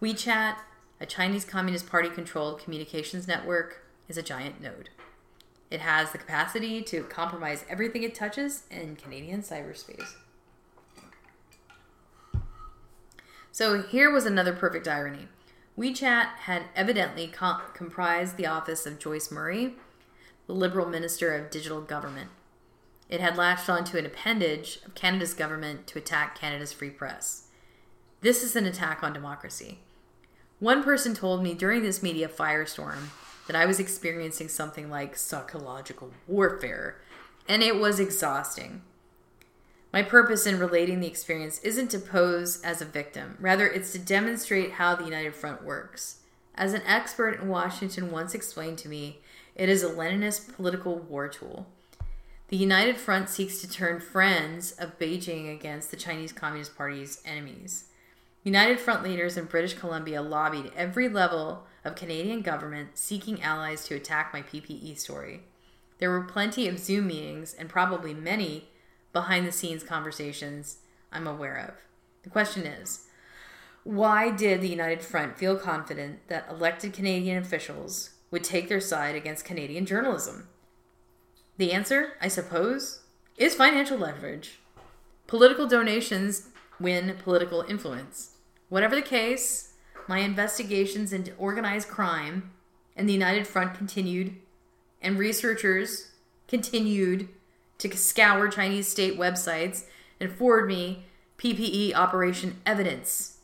WeChat, 0.00 0.56
a 0.98 1.04
Chinese 1.04 1.44
Communist 1.44 1.90
Party 1.90 2.08
controlled 2.08 2.58
communications 2.58 3.28
network, 3.28 3.84
is 4.08 4.16
a 4.16 4.22
giant 4.22 4.62
node. 4.62 4.88
It 5.70 5.80
has 5.80 6.10
the 6.10 6.16
capacity 6.16 6.80
to 6.84 7.02
compromise 7.02 7.66
everything 7.68 8.02
it 8.02 8.14
touches 8.14 8.62
in 8.70 8.96
Canadian 8.96 9.42
cyberspace. 9.42 10.14
So 13.52 13.82
here 13.82 14.10
was 14.10 14.24
another 14.24 14.54
perfect 14.54 14.88
irony. 14.88 15.28
WeChat 15.78 16.26
had 16.40 16.64
evidently 16.74 17.26
com- 17.28 17.60
comprised 17.74 18.36
the 18.36 18.46
office 18.46 18.86
of 18.86 18.98
Joyce 18.98 19.30
Murray, 19.30 19.74
the 20.46 20.54
Liberal 20.54 20.86
Minister 20.86 21.34
of 21.34 21.50
Digital 21.50 21.82
Government. 21.82 22.30
It 23.10 23.20
had 23.20 23.36
latched 23.36 23.68
onto 23.68 23.98
an 23.98 24.06
appendage 24.06 24.78
of 24.86 24.94
Canada's 24.94 25.34
government 25.34 25.86
to 25.88 25.98
attack 25.98 26.38
Canada's 26.38 26.72
free 26.72 26.90
press. 26.90 27.48
This 28.22 28.42
is 28.42 28.56
an 28.56 28.64
attack 28.64 29.02
on 29.02 29.12
democracy. 29.12 29.80
One 30.60 30.82
person 30.82 31.14
told 31.14 31.42
me 31.42 31.52
during 31.52 31.82
this 31.82 32.02
media 32.02 32.28
firestorm 32.28 33.10
that 33.46 33.54
I 33.54 33.66
was 33.66 33.78
experiencing 33.78 34.48
something 34.48 34.88
like 34.88 35.14
psychological 35.14 36.10
warfare, 36.26 36.96
and 37.46 37.62
it 37.62 37.78
was 37.78 38.00
exhausting. 38.00 38.80
My 39.92 40.02
purpose 40.02 40.46
in 40.46 40.58
relating 40.58 41.00
the 41.00 41.06
experience 41.06 41.58
isn't 41.60 41.90
to 41.92 41.98
pose 41.98 42.60
as 42.62 42.80
a 42.80 42.86
victim, 42.86 43.36
rather, 43.40 43.66
it's 43.66 43.92
to 43.92 43.98
demonstrate 43.98 44.72
how 44.72 44.94
the 44.94 45.04
United 45.04 45.34
Front 45.34 45.64
works. 45.64 46.18
As 46.54 46.72
an 46.72 46.82
expert 46.86 47.40
in 47.40 47.48
Washington 47.48 48.10
once 48.10 48.34
explained 48.34 48.78
to 48.78 48.88
me, 48.88 49.20
it 49.54 49.68
is 49.68 49.82
a 49.82 49.90
Leninist 49.90 50.54
political 50.54 50.98
war 50.98 51.28
tool. 51.28 51.66
The 52.48 52.56
United 52.56 52.96
Front 52.96 53.28
seeks 53.28 53.60
to 53.60 53.70
turn 53.70 54.00
friends 54.00 54.72
of 54.72 54.98
Beijing 54.98 55.52
against 55.52 55.90
the 55.90 55.96
Chinese 55.96 56.32
Communist 56.32 56.76
Party's 56.76 57.20
enemies. 57.24 57.86
United 58.44 58.78
Front 58.78 59.02
leaders 59.02 59.36
in 59.36 59.46
British 59.46 59.74
Columbia 59.74 60.22
lobbied 60.22 60.70
every 60.76 61.08
level 61.08 61.64
of 61.84 61.96
Canadian 61.96 62.42
government 62.42 62.90
seeking 62.94 63.42
allies 63.42 63.84
to 63.86 63.96
attack 63.96 64.32
my 64.32 64.42
PPE 64.42 64.98
story. 64.98 65.40
There 65.98 66.10
were 66.10 66.22
plenty 66.22 66.68
of 66.68 66.78
Zoom 66.78 67.08
meetings 67.08 67.54
and 67.54 67.68
probably 67.68 68.14
many 68.14 68.68
behind 69.16 69.46
the 69.46 69.52
scenes 69.52 69.82
conversations 69.82 70.80
I'm 71.10 71.26
aware 71.26 71.56
of. 71.56 71.74
The 72.22 72.28
question 72.28 72.66
is 72.66 73.06
why 73.82 74.30
did 74.30 74.60
the 74.60 74.68
United 74.68 75.00
Front 75.00 75.38
feel 75.38 75.56
confident 75.56 76.28
that 76.28 76.46
elected 76.50 76.92
Canadian 76.92 77.38
officials 77.38 78.10
would 78.30 78.44
take 78.44 78.68
their 78.68 78.78
side 78.78 79.14
against 79.14 79.46
Canadian 79.46 79.86
journalism? 79.86 80.48
The 81.56 81.72
answer, 81.72 82.12
I 82.20 82.28
suppose, 82.28 83.04
is 83.38 83.54
financial 83.54 83.96
leverage. 83.96 84.58
Political 85.26 85.68
donations 85.68 86.48
win 86.78 87.16
political 87.24 87.62
influence. 87.62 88.32
Whatever 88.68 88.96
the 88.96 89.00
case, 89.00 89.72
my 90.06 90.18
investigations 90.18 91.10
into 91.10 91.32
organized 91.36 91.88
crime 91.88 92.50
and 92.94 93.08
the 93.08 93.14
United 93.14 93.46
Front 93.46 93.72
continued, 93.72 94.36
and 95.00 95.18
researchers 95.18 96.10
continued 96.48 97.30
to 97.78 97.96
scour 97.96 98.48
Chinese 98.48 98.88
state 98.88 99.18
websites 99.18 99.84
and 100.20 100.32
forward 100.32 100.68
me 100.68 101.04
PPE 101.38 101.94
operation 101.94 102.60
evidence. 102.64 103.38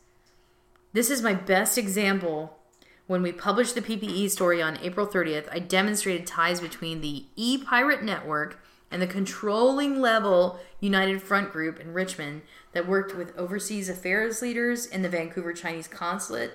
This 0.92 1.10
is 1.10 1.22
my 1.22 1.34
best 1.34 1.76
example. 1.78 2.58
When 3.06 3.22
we 3.22 3.32
published 3.32 3.74
the 3.74 3.82
PPE 3.82 4.30
story 4.30 4.62
on 4.62 4.78
April 4.78 5.06
30th, 5.06 5.48
I 5.50 5.58
demonstrated 5.58 6.26
ties 6.26 6.60
between 6.60 7.00
the 7.00 7.24
e 7.36 7.58
pirate 7.58 8.02
network 8.02 8.62
and 8.90 9.00
the 9.00 9.06
controlling 9.06 10.00
level 10.00 10.60
United 10.80 11.22
Front 11.22 11.52
group 11.52 11.80
in 11.80 11.94
Richmond 11.94 12.42
that 12.72 12.86
worked 12.86 13.16
with 13.16 13.36
overseas 13.36 13.88
affairs 13.88 14.42
leaders 14.42 14.86
in 14.86 15.02
the 15.02 15.08
Vancouver 15.08 15.52
Chinese 15.52 15.88
consulate 15.88 16.52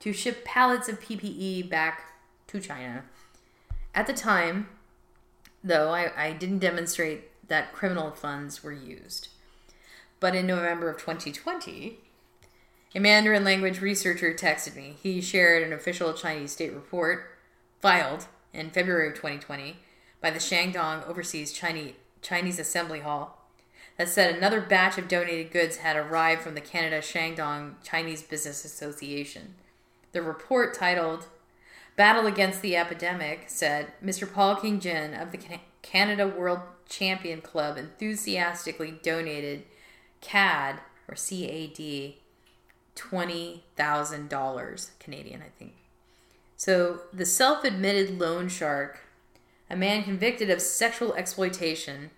to 0.00 0.12
ship 0.12 0.44
pallets 0.44 0.88
of 0.88 1.00
PPE 1.00 1.68
back 1.68 2.02
to 2.48 2.60
China. 2.60 3.04
At 3.94 4.06
the 4.06 4.12
time, 4.12 4.68
though, 5.62 5.90
I, 5.90 6.10
I 6.16 6.32
didn't 6.32 6.58
demonstrate 6.58 7.48
that 7.48 7.72
criminal 7.72 8.10
funds 8.10 8.62
were 8.62 8.72
used. 8.72 9.28
But 10.20 10.34
in 10.34 10.46
November 10.46 10.88
of 10.88 10.98
2020, 10.98 11.98
a 12.94 13.00
Mandarin 13.00 13.44
language 13.44 13.80
researcher 13.80 14.32
texted 14.34 14.76
me. 14.76 14.96
He 15.02 15.20
shared 15.20 15.62
an 15.62 15.72
official 15.72 16.12
Chinese 16.12 16.52
state 16.52 16.72
report 16.72 17.38
filed 17.80 18.26
in 18.52 18.70
February 18.70 19.08
of 19.08 19.14
2020 19.14 19.76
by 20.20 20.30
the 20.30 20.38
Shandong 20.38 21.06
Overseas 21.08 21.52
Chinese, 21.52 21.94
Chinese 22.20 22.58
Assembly 22.58 23.00
Hall 23.00 23.38
that 23.96 24.08
said 24.08 24.34
another 24.34 24.60
batch 24.60 24.98
of 24.98 25.08
donated 25.08 25.50
goods 25.50 25.78
had 25.78 25.96
arrived 25.96 26.42
from 26.42 26.54
the 26.54 26.60
Canada 26.60 26.98
Shandong 26.98 27.74
Chinese 27.84 28.22
Business 28.22 28.64
Association. 28.64 29.54
The 30.12 30.22
report 30.22 30.74
titled 30.74 31.26
Battle 31.96 32.26
Against 32.26 32.62
the 32.62 32.76
Epidemic 32.76 33.44
said 33.48 33.92
Mr. 34.02 34.30
Paul 34.30 34.56
King 34.56 34.80
Jin 34.80 35.12
of 35.14 35.30
the 35.30 35.38
Canada 35.82 36.26
World 36.26 36.60
Champion 36.88 37.40
Club 37.40 37.76
enthusiastically 37.76 38.98
donated 39.02 39.64
CAD 40.20 40.80
or 41.08 41.14
CAD 41.14 42.14
$20,000 42.96 44.90
Canadian, 44.98 45.42
I 45.42 45.48
think. 45.58 45.74
So 46.56 47.00
the 47.12 47.26
self 47.26 47.64
admitted 47.64 48.18
loan 48.18 48.48
shark, 48.48 49.00
a 49.68 49.76
man 49.76 50.04
convicted 50.04 50.48
of 50.48 50.62
sexual 50.62 51.12
exploitation, 51.14 52.10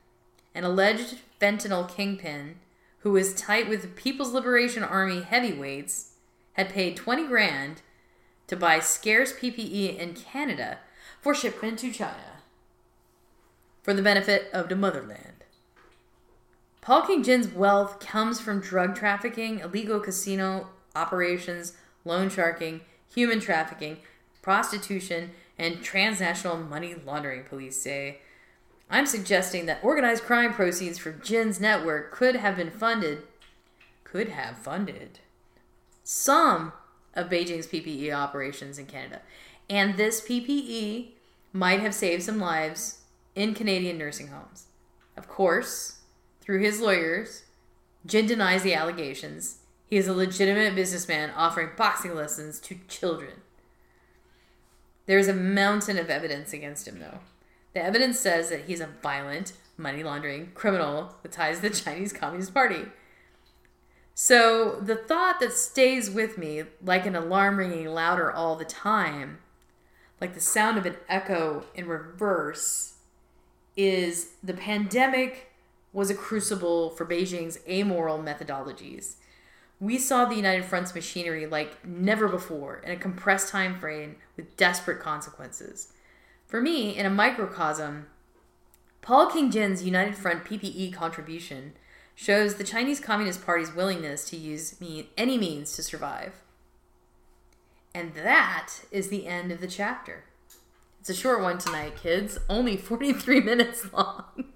an 0.55 0.65
alleged 0.65 1.17
fentanyl 1.41 1.89
kingpin 1.89 2.57
who 2.99 3.13
was 3.13 3.35
tight 3.35 3.69
with 3.69 3.83
the 3.83 3.89
People's 3.89 4.33
Liberation 4.33 4.83
Army 4.83 5.23
heavyweights, 5.23 6.13
had 6.55 6.69
paid 6.69 6.97
20 6.97 7.27
grand 7.27 7.83
to 8.47 8.57
buy 8.57 8.81
scarce 8.81 9.33
PPE 9.33 9.99
in 9.99 10.15
Canada 10.15 10.79
for 11.21 11.35
shipment 11.35 11.79
to 11.79 11.93
China 11.93 12.43
for 13.83 13.95
the 13.95 14.03
benefit 14.03 14.49
of 14.53 14.69
the 14.69 14.77
motherland. 14.77 15.45
Paul 16.81 17.03
King 17.03 17.23
Jin's 17.23 17.49
wealth 17.49 18.01
comes 18.01 18.41
from 18.41 18.61
drug 18.61 18.95
trafficking, 18.95 19.61
illegal 19.61 20.01
casino 20.01 20.69
operations, 20.95 21.75
loan 22.05 22.29
sharking, 22.29 22.83
human 23.13 23.41
trafficking, 23.41 23.99
prostitution, 24.43 25.31
and 25.59 25.83
transnational 25.83 26.59
money 26.59 26.95
laundering, 27.07 27.45
police 27.45 27.81
say. 27.81 28.19
I'm 28.91 29.07
suggesting 29.07 29.67
that 29.67 29.83
organized 29.83 30.25
crime 30.25 30.53
proceeds 30.53 30.99
from 30.99 31.23
Jin's 31.23 31.61
network 31.61 32.13
could 32.13 32.37
have 32.37 32.57
been 32.57 32.71
funded, 32.71 33.23
could 34.05 34.29
have 34.29 34.59
funded 34.59 35.21
some 36.05 36.73
of 37.15 37.31
Beijing's 37.31 37.67
PPE 37.67 38.13
operations 38.13 38.79
in 38.79 38.87
Canada. 38.87 39.23
And 39.71 39.97
this 39.97 40.21
PPE 40.21 41.09
might 41.53 41.81
have 41.81 41.95
saved 41.95 42.23
some 42.23 42.41
lives 42.41 43.01
in 43.35 43.55
Canadian 43.55 43.99
nursing 43.99 44.29
homes. 44.29 44.67
Of 45.17 45.29
course, 45.29 46.01
through 46.41 46.61
his 46.61 46.81
lawyers, 46.81 47.45
Jin 48.05 48.27
denies 48.27 48.63
the 48.63 48.75
allegations. 48.75 49.59
He 49.87 49.97
is 49.97 50.09
a 50.09 50.13
legitimate 50.13 50.75
businessman 50.75 51.31
offering 51.31 51.71
boxing 51.77 52.15
lessons 52.15 52.59
to 52.61 52.79
children. 52.89 53.41
There 55.07 55.19
is 55.19 55.29
a 55.29 55.35
mountain 55.35 55.99
of 55.99 56.11
evidence 56.11 56.53
against 56.53 56.89
him, 56.89 56.99
though. 56.99 57.21
The 57.75 57.85
evidence 57.85 58.19
says 58.19 58.51
that 58.51 58.63
he's 58.63 58.81
a 58.81 58.89
violent, 59.03 59.53
money 59.77 60.03
laundering 60.03 60.53
criminal 60.55 61.15
with 61.23 61.33
ties 61.33 61.57
to 61.57 61.63
the 61.63 61.71
Chinese 61.71 62.13
Communist 62.13 62.55
Party. 62.55 62.87
So 64.15 64.79
the 64.81 64.95
thought 64.95 65.41
that 65.41 65.53
stays 65.53 66.09
with 66.09 66.39
me 66.39 66.63
like 66.83 67.05
an 67.05 67.17
alarm 67.17 67.59
ringing 67.59 67.89
louder 67.89 68.31
all 68.31 68.55
the 68.55 68.65
time, 68.65 69.39
like 70.21 70.35
the 70.35 70.41
sound 70.41 70.79
of 70.79 70.87
an 70.87 70.97
echo 71.09 71.65
in 71.75 71.89
reverse, 71.89 72.95
is 73.77 74.31
the 74.43 74.55
pandemic 74.55 75.51
was 75.93 76.11
a 76.11 76.15
crucible 76.15 76.91
for 76.91 77.05
Beijing's 77.05 77.59
amoral 77.69 78.19
methodologies. 78.19 79.17
We 79.81 79.99
saw 79.99 80.25
the 80.25 80.37
United 80.37 80.65
Front's 80.65 80.95
machinery 80.95 81.47
like 81.47 81.85
never 81.85 82.29
before 82.29 82.79
in 82.79 82.93
a 82.93 82.97
compressed 82.97 83.49
time 83.49 83.79
frame 83.81 84.17
with 84.37 84.57
desperate 84.57 85.01
consequences. 85.01 85.93
For 86.47 86.61
me, 86.61 86.97
in 86.97 87.05
a 87.05 87.11
microcosm, 87.11 88.07
Paul 89.03 89.27
King 89.27 89.51
Jin's 89.51 89.83
United 89.83 90.15
Front 90.17 90.45
PPE 90.45 90.95
contribution 90.95 91.75
shows 92.15 92.55
the 92.55 92.65
Chinese 92.65 93.01
Communist 93.01 93.45
Party's 93.45 93.75
willingness 93.75 94.29
to 94.31 94.37
use 94.37 94.77
any 95.17 95.39
means 95.39 95.73
to 95.77 95.83
survive. 95.83 96.43
And 97.95 98.15
that 98.15 98.71
is 98.91 99.09
the 99.09 99.27
end 99.27 99.53
of 99.53 99.61
the 99.61 99.67
chapter. 99.67 100.25
It's 101.01 101.11
a 101.11 101.15
short 101.15 101.43
one 101.43 101.59
tonight, 101.59 101.97
kids, 101.97 102.39
only 102.49 102.77
43 102.77 103.41
minutes 103.43 103.93
long. 103.93 104.47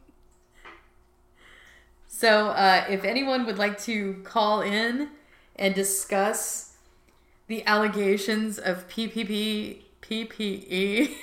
So, 2.07 2.49
uh, 2.49 2.85
if 2.89 3.05
anyone 3.05 3.47
would 3.47 3.59
like 3.59 3.79
to 3.83 4.15
call 4.25 4.61
in 4.61 5.11
and 5.55 5.75
discuss 5.75 6.77
the 7.47 7.65
allegations 7.65 8.59
of 8.59 8.89
PPP, 8.89 9.83
PPE, 10.03 11.15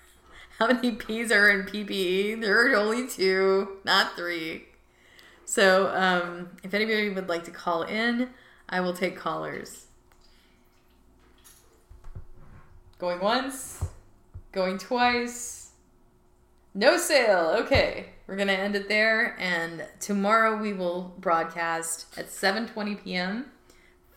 how 0.58 0.68
many 0.68 0.92
P's 0.92 1.30
are 1.30 1.50
in 1.50 1.66
PPE? 1.66 2.40
There 2.40 2.72
are 2.72 2.76
only 2.76 3.06
two, 3.06 3.78
not 3.84 4.16
three. 4.16 4.67
So, 5.48 5.88
um, 5.94 6.50
if 6.62 6.74
anybody 6.74 7.08
would 7.08 7.28
like 7.28 7.44
to 7.44 7.50
call 7.50 7.82
in, 7.82 8.30
I 8.68 8.80
will 8.80 8.92
take 8.92 9.16
callers. 9.16 9.86
Going 12.98 13.20
once, 13.20 13.82
going 14.52 14.76
twice. 14.76 15.70
No 16.74 16.98
sale. 16.98 17.54
Okay 17.64 18.10
we're 18.28 18.36
gonna 18.36 18.52
end 18.52 18.76
it 18.76 18.88
there 18.88 19.34
and 19.40 19.84
tomorrow 19.98 20.56
we 20.56 20.72
will 20.72 21.14
broadcast 21.18 22.06
at 22.16 22.28
7.20 22.28 23.02
p.m 23.02 23.46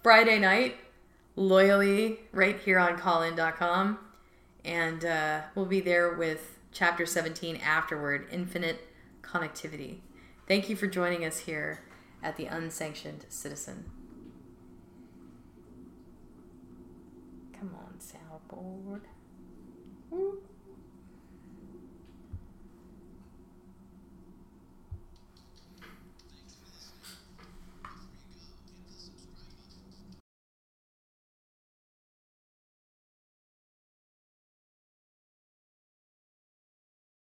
friday 0.03 0.37
night 0.37 0.75
loyally 1.35 2.19
right 2.33 2.59
here 2.59 2.77
on 2.77 2.97
callin.com 2.97 3.97
and 4.63 5.05
uh, 5.05 5.41
we'll 5.55 5.65
be 5.65 5.79
there 5.79 6.13
with 6.13 6.59
chapter 6.71 7.05
17 7.05 7.55
afterward 7.57 8.27
infinite 8.31 8.87
connectivity 9.23 9.99
thank 10.51 10.69
you 10.69 10.75
for 10.75 10.85
joining 10.85 11.23
us 11.23 11.39
here 11.39 11.79
at 12.21 12.35
the 12.35 12.45
unsanctioned 12.45 13.25
citizen 13.29 13.89
come 17.57 17.73
on 17.73 17.97
soundboard. 18.01 19.03